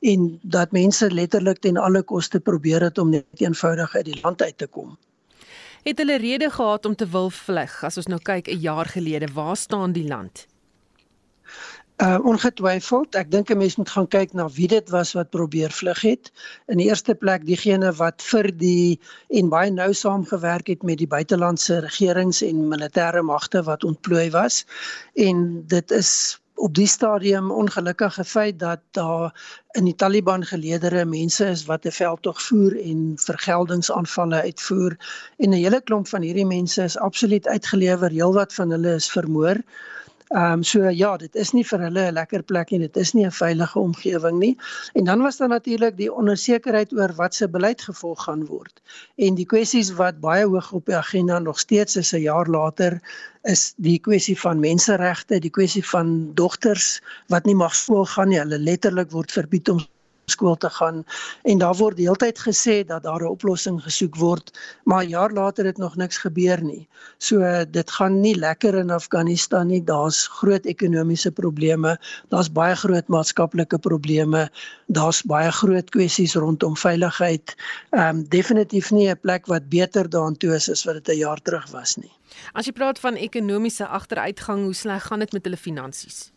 [0.00, 4.42] en dat mense letterlik ten alle koste probeer het om net eenvoudig uit die land
[4.42, 4.98] uit te kom.
[5.82, 7.84] Het hulle rede gehad om te wil vlug?
[7.84, 10.46] As ons nou kyk 'n jaar gelede, waar staan die land?
[11.98, 15.72] Uh ongetwyfeld, ek dink 'n mens moet gaan kyk na wie dit was wat probeer
[15.74, 16.30] vlug het.
[16.70, 19.00] In die eerste plek diegene wat vir die
[19.40, 24.62] en baie nou saamgewerk het met die buitelandse regerings en militêre magte wat ontplooi was.
[25.14, 29.34] En dit is op die stadium ongelukkige feit dat daar
[29.74, 34.96] in die Taliban geleedere mense is wat 'n veldtog voer en vergeldingsaanvalle uitvoer
[35.36, 39.56] en 'n hele klomp van hierdie mense is absoluut uitgelewer, heelwat van hulle is vermoor.
[40.28, 42.78] Ehm um, so ja, dit is nie vir hulle 'n lekker plek nie.
[42.78, 44.56] Dit is nie 'n veilige omgewing nie.
[44.92, 48.82] En dan was daar natuurlik die onsekerheid oor wat se beleid gevolg gaan word.
[49.16, 53.00] En die kwessies wat baie hoog op die agenda nog steeds is 'n jaar later
[53.42, 58.38] is die kwessie van menseregte, die kwessie van dogters wat nie mag skool gaan nie.
[58.38, 59.80] Hulle letterlik word verbied om
[60.30, 61.04] skool te gaan
[61.42, 64.50] en daar word heeltyd gesê dat daar 'n oplossing gesoek word
[64.84, 66.88] maar jaar later het nog niks gebeur nie.
[67.18, 69.82] So dit gaan nie lekker in Afghanistan nie.
[69.84, 71.96] Daar's groot ekonomiese probleme,
[72.28, 74.48] daar's baie groot maatskaplike probleme,
[74.86, 77.56] daar's baie groot kwessies rondom veiligheid.
[77.90, 81.42] Ehm um, definitief nie 'n plek wat beter daartoe is as wat dit 'n jaar
[81.42, 82.12] terug was nie.
[82.52, 86.30] As jy praat van ekonomiese agteruitgang, hoe sleg gaan dit met hulle finansies?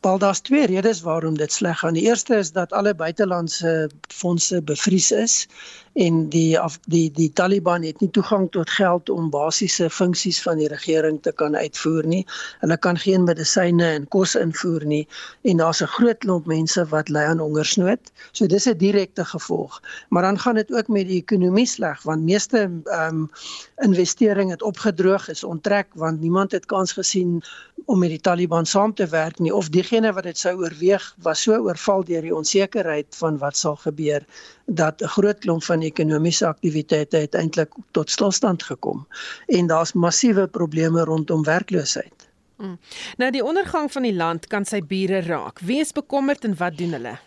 [0.00, 1.92] Wel daar's twee redes waarom dit sleg gaan.
[1.92, 5.48] Die eerste is dat alle buitelandse fondse bevries is
[5.92, 10.58] en die af, die die Taliban het nie toegang tot geld om basiese funksies van
[10.58, 12.24] die regering te kan uitvoer nie.
[12.60, 15.06] Hulle kan geen medisyne en kos invoer nie
[15.42, 18.12] en daar's 'n groot klomp mense wat ly aan hongersnood.
[18.32, 19.82] So dis 'n direkte gevolg.
[20.08, 23.30] Maar dan gaan dit ook met die ekonomie sleg want meeste ehm um,
[23.76, 27.42] investering het opgedroog, is onttrek want niemand het kans gesien
[27.84, 31.42] om met die Taliban saam te werk nie of diegene wat dit sou oorweeg was
[31.42, 34.26] so oorval deur die onsekerheid van wat sal gebeur
[34.68, 39.06] dat 'n groot klomp van ekonomiese aktiwiteite uiteindelik tot stilstand gekom
[39.46, 42.28] en daar's massiewe probleme rondom werkloosheid.
[42.56, 42.78] Mm.
[43.16, 45.60] Nou die ondergang van die land kan sy bure raak.
[45.60, 47.18] Wie is bekommerd en wat doen hulle?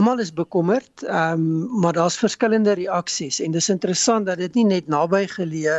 [0.00, 4.64] Almal is bekommerd, ehm um, maar daar's verskillende reaksies en dis interessant dat dit nie
[4.64, 5.74] net nabygeleë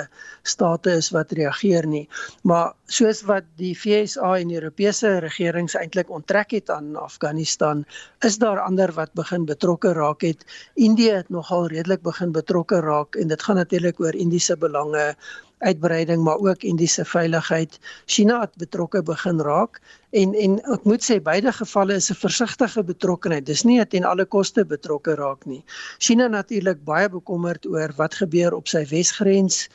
[0.52, 2.04] state is wat reageer nie,
[2.46, 7.82] maar soos wat die FSA en Europese regerings eintlik onttrek het aan Afghanistan,
[8.30, 10.46] is daar ander wat begin betrokke raak het.
[10.76, 15.16] Indië het nogal redelik begin betrokke raak en dit gaan natuurlik oor Indiese belange
[15.62, 17.80] uitbreiding maar ook Indiese veiligheid.
[18.06, 22.84] China het betrokke begin raak en en ek moet sê beide gevalle is 'n versigtige
[22.84, 23.46] betrokkeheid.
[23.46, 25.64] Dis nie ten alle koste betrokke raak nie.
[25.98, 29.70] China natuurlik baie bekommerd oor wat gebeur op sy wesgrens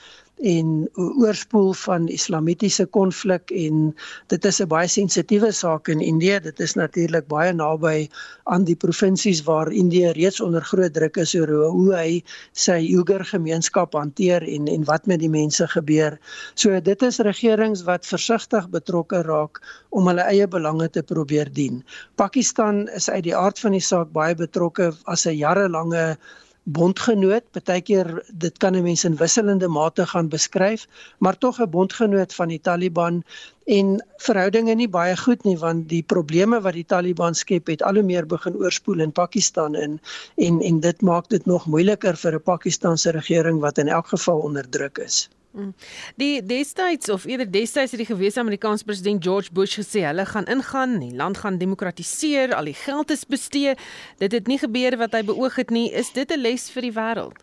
[0.45, 3.95] en oorspoel van islamitiese konflik en
[4.29, 6.41] dit is 'n baie sensitiewe saak in Indië.
[6.41, 8.09] Dit is natuurlik baie naby
[8.45, 12.23] aan die provinsies waar Indië reeds onder groot druk is oor hoe hy
[12.53, 16.19] sy Uyghur gemeenskap hanteer en en wat met die mense gebeur.
[16.55, 19.61] So dit is regerings wat versigtig betrokke raak
[19.91, 21.85] om hulle eie belange te probeer dien.
[22.17, 26.19] Pakistan is uit die aard van die saak baie betrokke as 'n jarelange
[26.67, 27.45] bondgenoot.
[27.55, 28.09] Partykeer
[28.45, 30.87] dit kan 'n mens in wisselende mate gaan beskryf,
[31.19, 33.23] maar tog 'n bondgenoot van die Taliban
[33.65, 37.95] en verhoudinge nie baie goed nie want die probleme wat die Taliban skep het al
[37.95, 40.01] hoe meer begin oorspoel in Pakistan in
[40.37, 44.39] en en dit maak dit nog moeiliker vir 'n Pakistanse regering wat in elk geval
[44.39, 45.29] onder druk is.
[45.57, 45.73] Mm.
[46.21, 50.45] Die destyds of eerder destyds het die gewese Amerikaanse president George Bush gesê hulle gaan
[50.53, 53.73] ingaan, die land gaan demokratiseer, al die geld is bestee.
[54.21, 55.89] Dit het nie gebeur wat hy beoog het nie.
[55.93, 57.41] Is dit 'n les vir die wêreld?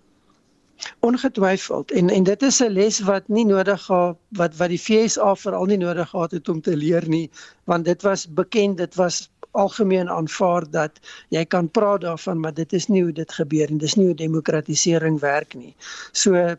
[0.99, 5.35] Ongetwyfeld en en dit is 'n les wat nie nodig gehad wat wat die FSA
[5.35, 7.29] veral nie nodig gehad het om te leer nie,
[7.63, 10.99] want dit was bekend, dit was algemeen aanvaar dat
[11.29, 14.15] jy kan praat daarvan, maar dit is nie hoe dit gebeur en dis nie hoe
[14.15, 15.75] demokratisering werk nie.
[16.11, 16.55] So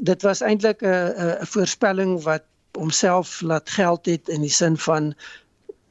[0.00, 5.14] dit was eintlik 'n 'n voorspelling wat homself laat geld het in die sin van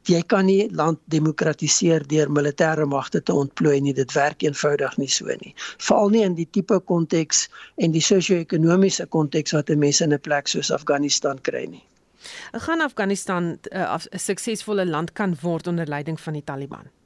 [0.08, 3.94] jy kan nie land demokratiseer deur militêre magte te ontplooi nie.
[3.94, 5.54] Dit werk eenvoudig nie so nie.
[5.78, 10.20] Veral nie in die tipe konteks en die sosio-ekonomiese konteks wat 'n mens in 'n
[10.20, 11.84] plek soos Afghanistan kry nie.
[12.52, 16.97] Gaan Afghanistan 'n uh, suksesvolle land kan word onder leiding van die Taliban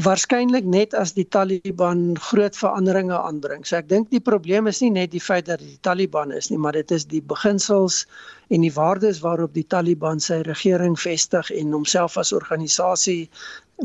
[0.00, 3.66] waarskynlik net as die Taliban groot veranderinge aanbring.
[3.68, 6.56] So ek dink die probleem is nie net die feit dat die Taliban is nie,
[6.56, 8.06] maar dit is die beginsels
[8.48, 13.28] en die waardes waarop die Taliban sy regering vestig en homself as organisasie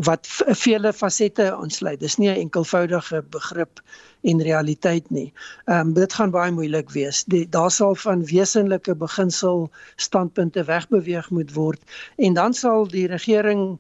[0.08, 0.28] wat
[0.62, 2.00] vele fasette ontsluit.
[2.00, 3.82] Dis nie 'n enkelvoudige begrip
[4.24, 5.34] en realiteit nie.
[5.66, 7.24] Ehm um, dit gaan baie moeilik wees.
[7.28, 11.82] Die daar sal van wesenlike beginsel standpunte wegbeweeg moet word
[12.16, 13.80] en dan sal die regering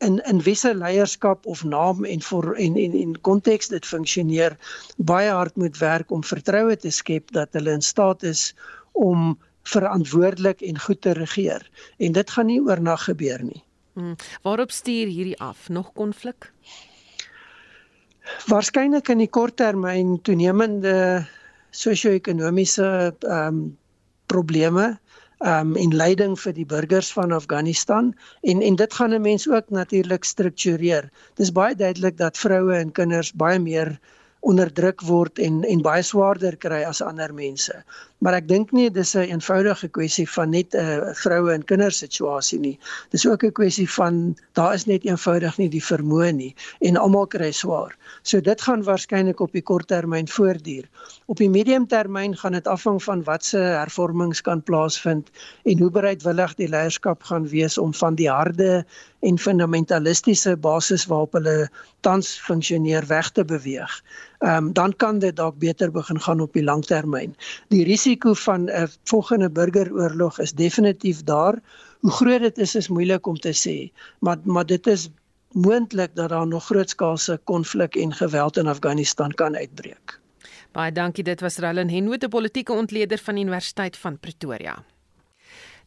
[0.00, 4.56] in in wisse leierskap of naam en vir en en en konteks dit funksioneer
[4.96, 8.54] baie hard moet werk om vertroue te skep dat hulle in staat is
[8.92, 11.66] om verantwoordelik en goed te regeer.
[11.98, 13.62] En dit gaan nie oornag gebeur nie.
[13.92, 14.16] Hmm.
[14.42, 15.68] Waarop stuur hierdie af?
[15.68, 16.52] Nog konflik?
[18.46, 21.26] Waarskynlik in die korttermyn toenemende
[21.70, 22.88] sosio-ekonomiese
[23.20, 23.60] ehm um,
[24.30, 25.00] probleme
[25.40, 29.70] um en leiding vir die burgers van Afghanistan en en dit gaan 'n mens ook
[29.70, 31.10] natuurlik struktureer.
[31.34, 33.98] Dis baie duidelik dat vroue en kinders baie meer
[34.40, 37.84] onderdruk word en en baie swaarder kry as ander mense.
[38.20, 41.64] Maar ek dink nie dis 'n een eenvoudige kwessie van net 'n uh, vroue en
[41.64, 42.78] kinders situasie nie.
[43.10, 47.26] Dis ook 'n kwessie van daar is net eenvoudig nie die vermoë nie en almal
[47.26, 47.96] kry swaar.
[48.22, 50.88] So dit gaan waarskynlik op die kort termyn voortduur.
[51.26, 55.30] Op die medium termyn gaan dit afhang van watse hervormings kan plaasvind
[55.64, 58.84] en hoe bereidwillig die leierskap gaan wees om van die harde
[59.20, 61.68] en fundamentalistiese basis waarop hulle
[62.00, 64.02] tans funksioneer weg te beweeg.
[64.40, 67.36] Ehm um, dan kan dit dalk beter begin gaan op die langtermyn.
[67.68, 71.58] Die risiko van 'n volgende burgeroorlog is definitief daar.
[72.00, 75.10] Hoe groot dit is is moeilik om te sê, maar maar dit is
[75.52, 80.20] moontlik dat daar nog grootskaalse konflik en geweld in Afghanistan kan uitbreek.
[80.72, 84.84] Baie dankie, dit was Rallen Henwood, 'n politieke ontleder van Universiteit van Pretoria.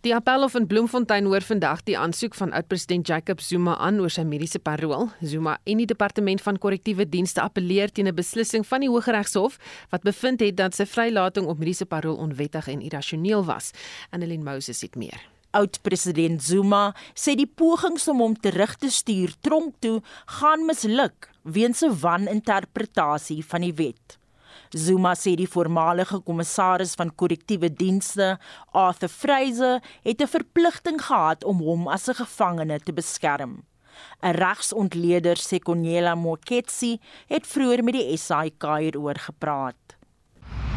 [0.03, 4.25] Die Appelhof in Bloemfontein hoor vandag die aansoek van oud-president Jacob Zuma aan oor sy
[4.27, 5.05] mediese parol.
[5.23, 9.55] Zuma en die departement van korrektiewe dienste appeleer teen 'n beslissing van die Hooggeregshof
[9.91, 13.71] wat bevind het dat sy vrylating op mediese parol onwettig en irrasioneel was.
[14.09, 15.21] Annelien Moses het meer.
[15.51, 21.81] Oud-president Zuma sê die pogings om hom terug te stuur tronk toe gaan misluk weens
[21.81, 24.22] 'n waninterpretasie van die wet.
[24.73, 28.39] Zuma sê die voormalige kommissaris van korrektiewe dienste,
[28.73, 33.63] Arthur Fraser, het 'n verpligting gehad om hom as 'n gevangene te beskerm.
[34.23, 39.83] 'n Regsontleder, Sekonyela Moketsi, het vroeër met die SAIK hieroor gepraat.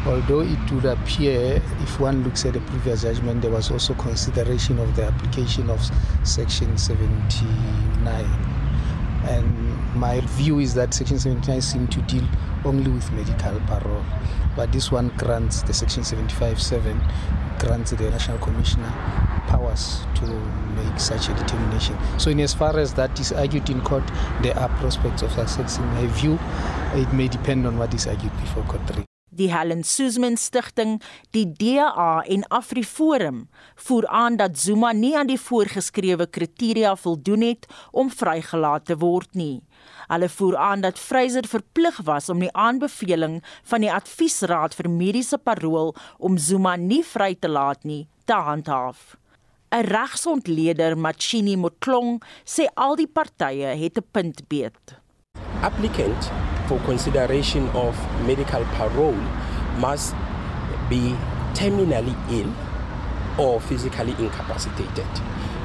[0.05, 4.79] Although it would appear, if one looks at the previous judgment, there was also consideration
[4.79, 5.79] of the application of
[6.23, 8.56] Section 79.
[9.25, 12.27] And my view is that Section 79 seems to deal
[12.65, 14.03] only with medical parole.
[14.55, 17.01] But this one grants the Section 75.7
[17.59, 18.91] grants the National Commissioner
[19.47, 20.25] powers to
[20.75, 21.97] make such a determination.
[22.17, 24.03] So, in as far as that is argued in court,
[24.41, 25.77] there are prospects of success.
[25.77, 26.37] In my view,
[26.93, 29.03] it may depend on what is argued before court 3.
[29.31, 31.01] Die Helen Suzman Stichting,
[31.31, 33.47] die DA en AfriForum
[33.77, 39.33] voer aan dat Zuma nie aan die voorgeskrewe kriteria voldoen het om vrygelaat te word
[39.37, 39.61] nie.
[40.07, 45.37] Hulle voer aan dat Fraser verplig was om die aanbeveling van die Adviesraad vir Mediese
[45.37, 49.15] Parol om Zuma nie vry te laat nie te handhaaf.
[49.71, 54.95] 'n Regsontleder, Machini Motlong, sê al die partye het 'n punt beet.
[55.61, 56.31] Applicant
[56.67, 59.23] for consideration of medical parole
[59.79, 60.13] must
[60.89, 61.15] be
[61.53, 62.51] terminally ill
[63.37, 65.07] or physically incapacitated.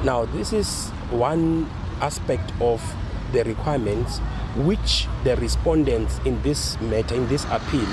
[0.03, 1.69] Now, this is one
[2.01, 2.81] aspect of
[3.31, 4.19] the requirements
[4.57, 7.87] which the respondents in this matter, in this appeal,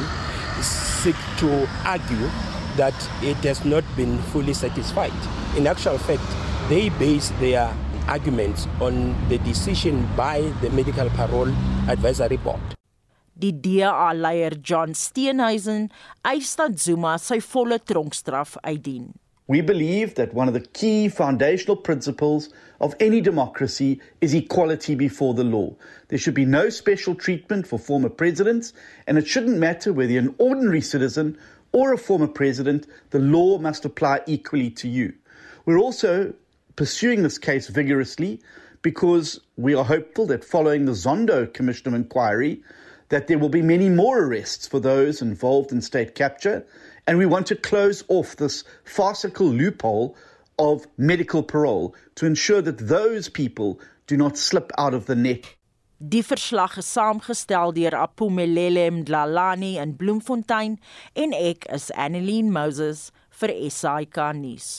[0.60, 2.28] seek to argue
[2.76, 5.12] that it has not been fully satisfied.
[5.56, 6.22] In actual fact,
[6.68, 7.72] they base their
[8.08, 11.52] arguments on the decision by the Medical Parole
[11.88, 12.60] Advisory Board.
[13.40, 15.88] Die DA-leier John Steenhuisen
[16.28, 19.14] eis dat Zuma sy volle tronkstraf uitdien.
[19.50, 25.34] We believe that one of the key foundational principles of any democracy is equality before
[25.34, 25.74] the law.
[26.06, 28.72] There should be no special treatment for former presidents,
[29.08, 31.36] and it shouldn't matter whether you're an ordinary citizen
[31.72, 35.14] or a former president, the law must apply equally to you.
[35.66, 36.32] We're also
[36.76, 38.40] pursuing this case vigorously
[38.82, 42.62] because we are hopeful that following the Zondo Commission of Inquiry,
[43.08, 46.64] that there will be many more arrests for those involved in state capture,
[47.10, 50.16] and we want to close off this farcical loophole
[50.60, 55.56] of medical parole to ensure that those people do not slip out of the net.
[55.98, 60.78] Die verslag is saamgestel deur Apumelele Mdlalani in Bloemfontein
[61.16, 63.10] en ek is Annelien Moses
[63.42, 64.70] vir SAK nuus.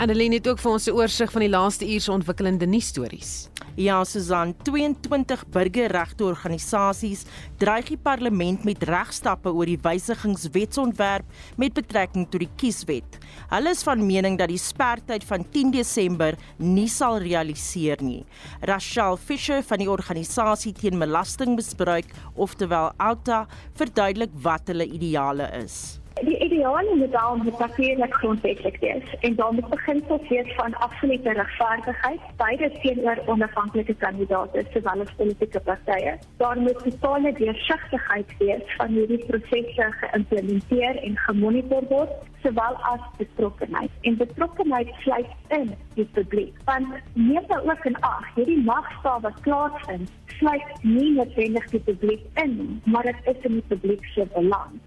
[0.00, 3.48] Annelien het ook vir ons 'n oorsig van die laaste uur se ontwikkelende nuusstories.
[3.76, 7.24] Ja, Susan, 22 burgerregteorganisasies
[7.58, 11.24] dreig die parlement met regstappe oor die wysigingswetsontwerp
[11.56, 13.18] met betrekking tot die kieswet.
[13.50, 18.24] Hulle is van mening dat die spertyd van 10 Desember nie sal realiseer nie.
[18.60, 25.99] Rachel Fisher van die organisasie teen belastingmisbruik, oftewel OUTA, verduidelik wat hulle ideale is.
[26.14, 32.20] Die ideale model moet natuurlik grondwetlik wees en daar moet beginsels wees van absolute regverdigheid
[32.36, 36.18] beide teenoor onafhanklike kandidaate sowel as politieke partye.
[36.36, 43.00] Daar moet totale deursigtigheid wees van hoe die prosesse geïmplementeer en gemonitor word sowel as
[43.16, 43.90] betrokkenheid.
[44.00, 46.54] En betrokkenheid sluit in die publiek.
[46.64, 52.44] Want neem nou ook in ag, hierdie magstaal wat plaasvind, sluit nie noodwendig die publiek
[52.44, 54.80] in, maar dit is in die publiek se belang.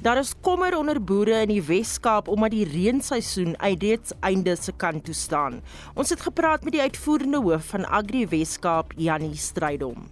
[0.00, 5.04] Daar is kommer onder boere in die Wes-Kaap omdat die reenseisoen uitreeds einde se kant
[5.04, 5.58] toe staan.
[5.94, 10.08] Ons het gepraat met die uitvoerende hoof van Agri Wes-Kaap, Janie Strydom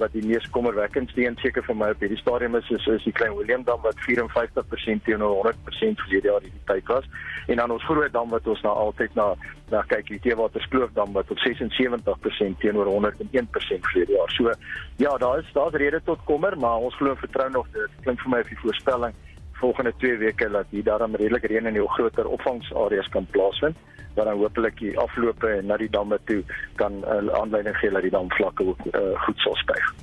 [0.00, 3.12] wat die mees kommerwekkendste een seker vir my op hierdie stadium is is, is die
[3.12, 7.08] klein Willem dam wat 54% teenoor 100% verlede jaar hierdie tyd was
[7.52, 9.26] en dan ons groot dam wat ons nou altyd na
[9.70, 14.32] na kyk die Teewater Skloof dam wat op 76% teenoor 101% verlede jaar.
[14.34, 14.54] So
[14.98, 18.32] ja, daar is daar's rede tot kommer, maar ons glo vertrou nog dit klink vir
[18.32, 19.14] my of die voorspelling
[19.60, 23.76] volgende 2 weke dat hier daarom redelik reën in die groter opvangsareas kan plaasvind
[24.14, 26.42] wat dan hopelik die afloope na die damme toe
[26.76, 29.94] kan 'n uh, aanleiding gee dat die damvlakke ook uh, goed sal styg.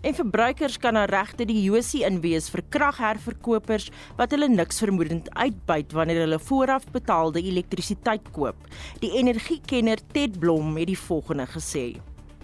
[0.00, 5.92] En verbruikers kan na regte die Josie inwees vir kragherverkopers wat hulle niks vermoedend uitbuit
[5.92, 8.56] wanneer hulle vooraf betaalde elektrisiteit koop.
[9.04, 12.00] Die energiekenner Ted Blom het die volgende gesê: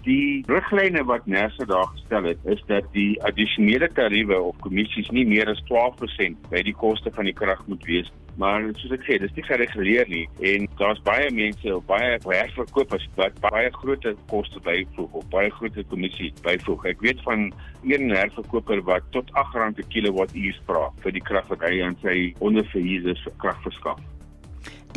[0.07, 5.25] Die riglyne wat Nersa daar gestel het, is dat die addisionele tariewe of kommissies nie
[5.27, 8.07] meer as 12% by die koste van die krag moet wees.
[8.39, 13.03] Maar soos ek sê, dis nie gereguleer nie en daar's baie mense of baie werkverkopers
[13.19, 16.87] wat baie groot koste byvoeg of baie groot kommissie byvoeg.
[16.93, 17.49] Ek weet van
[17.83, 22.19] een herverkoper wat tot R8 per kilowattuur vra vir die krag wat hy aan sy
[22.39, 23.99] onderverhuurders krag verskaf.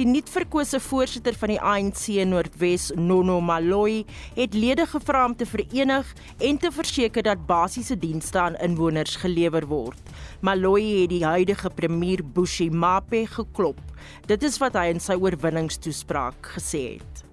[0.01, 6.15] Die nuutverkose voorsitter van die ANC Noordwes, Nono Maloyi, het lede gevra om te verenig
[6.41, 10.01] en te verseker dat basiese dienste aan inwoners gelewer word.
[10.41, 13.85] Maloyi het die huidige premier Bushi Mape geklop.
[14.25, 17.25] Dit is wat hy in sy oorwinningstoespraak gesê het.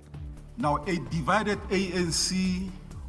[0.60, 2.36] Now a divided ANC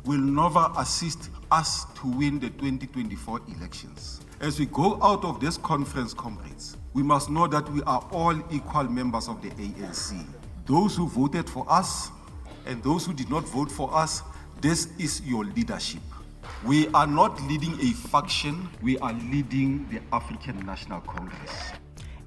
[0.07, 4.21] will never assist us to win the 2024 elections.
[4.39, 8.35] As we go out of this conference comrades, we must know that we are all
[8.51, 10.25] equal members of the ANC.
[10.67, 12.11] Those who voted for us
[12.67, 14.23] and those who did not vote for us,
[14.61, 16.03] this is your leadership.
[16.65, 21.73] We are not leading a faction, we are leading the African National Congress.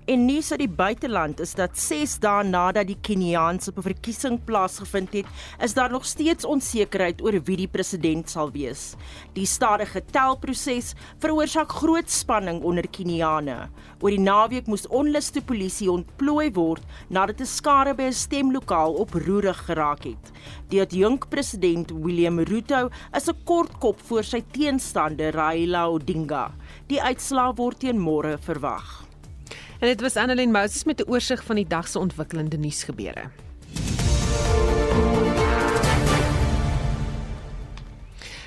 [0.10, 5.28] En nuus uit die buiteland is dat 6 dae nadat die Keniaanse verkiesing plaasgevind het,
[5.62, 8.96] is daar nog steeds onsekerheid oor wie die president sal wees.
[9.36, 13.70] Die stadige telproses veroorsaak groot spanning onder Keniane.
[14.02, 19.66] Oor die naweek moes onluste polisie ontplooi word nadat 'n skare by 'n stemlokaal oproerig
[19.70, 20.34] geraak het.
[20.70, 26.52] Die adjunk president William Ruto is 'n kort kop voor sy teenstander Raila Odinga.
[26.88, 29.11] Die uitslaa word teen môre verwag.
[29.82, 33.30] En dit was Annelien Moses met 'n oorsig van die dag se ontwikkelende nuusgebeure.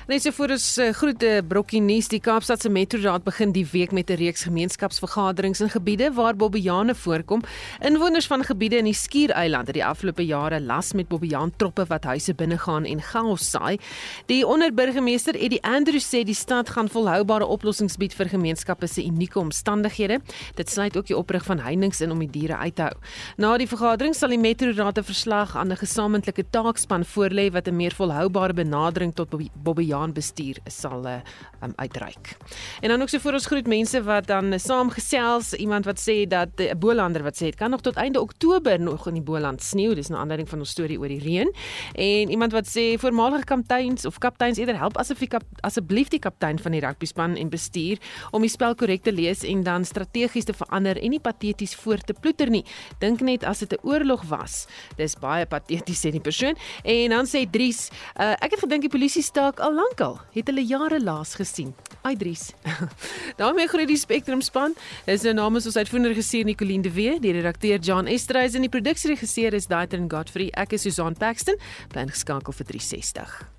[0.05, 3.89] Net so voor ons uh, groete brokkie nuus, die Kaapstad se Metroraad begin die week
[3.91, 7.41] met 'n reeks gemeenskapsvergaderings in gebiede waar bobbejane voorkom.
[7.81, 12.03] Inwoners van gebiede in die Skiereiland het die afgelope jare las met bobbejaan troppe wat
[12.03, 13.79] huise binne gaan en chaos saai.
[14.25, 19.39] Die onderburgemeester Eddie Andrews sê die stad gaan volhoubare oplossings bied vir gemeenskappe se unieke
[19.39, 20.21] omstandighede.
[20.55, 22.95] Dit sluit ook die oprig van heininge in om die diere uit te hou.
[23.37, 27.75] Na die vergadering sal die Metroraad 'n verslag aan 'n gesamentlike taakspan voorlê wat 'n
[27.75, 29.33] meer volhoubare benadering tot
[29.63, 32.35] bobbejaan Jaan bestuur sal um, uitreik.
[32.81, 36.49] En dan ook so vir ons groet mense wat dan saamgesels, iemand wat sê dat
[36.59, 39.63] 'n uh, Bolander wat sê dit kan nog tot einde Oktober nog in die Boland
[39.63, 41.53] sneeu, dis 'n aanleiding van ons storie oor die reën.
[41.93, 46.19] En iemand wat sê voormalige kapteins of kapteins eerder help asof die kap, asseblief die
[46.19, 47.97] kaptein van die rugbyspan en bestuur
[48.31, 51.97] om die spel korrek te lees en dan strategies te verander en nie pateties voor
[51.97, 52.65] te ploeter nie.
[52.99, 54.67] Dink net as dit 'n oorlog was.
[54.97, 56.55] Dis baie pateties sê die persoon.
[56.83, 57.89] En dan sê Dries,
[58.19, 60.19] uh, ek het gedink die polisie staak al lankal.
[60.33, 61.73] Het hulle jare laas gesien.
[62.05, 62.51] Aidries.
[63.41, 64.75] daarmee groet die Spectrum span.
[65.05, 68.73] Dis nou namens ons uitvoerende regisseur Nicoline de Wee, die redakteur John Estreisen en die
[68.77, 70.51] produksieregisseur is Daitrin Godfrey.
[70.53, 71.59] Ek is Susan Paxton,
[71.93, 73.54] bly geskakel vir 360.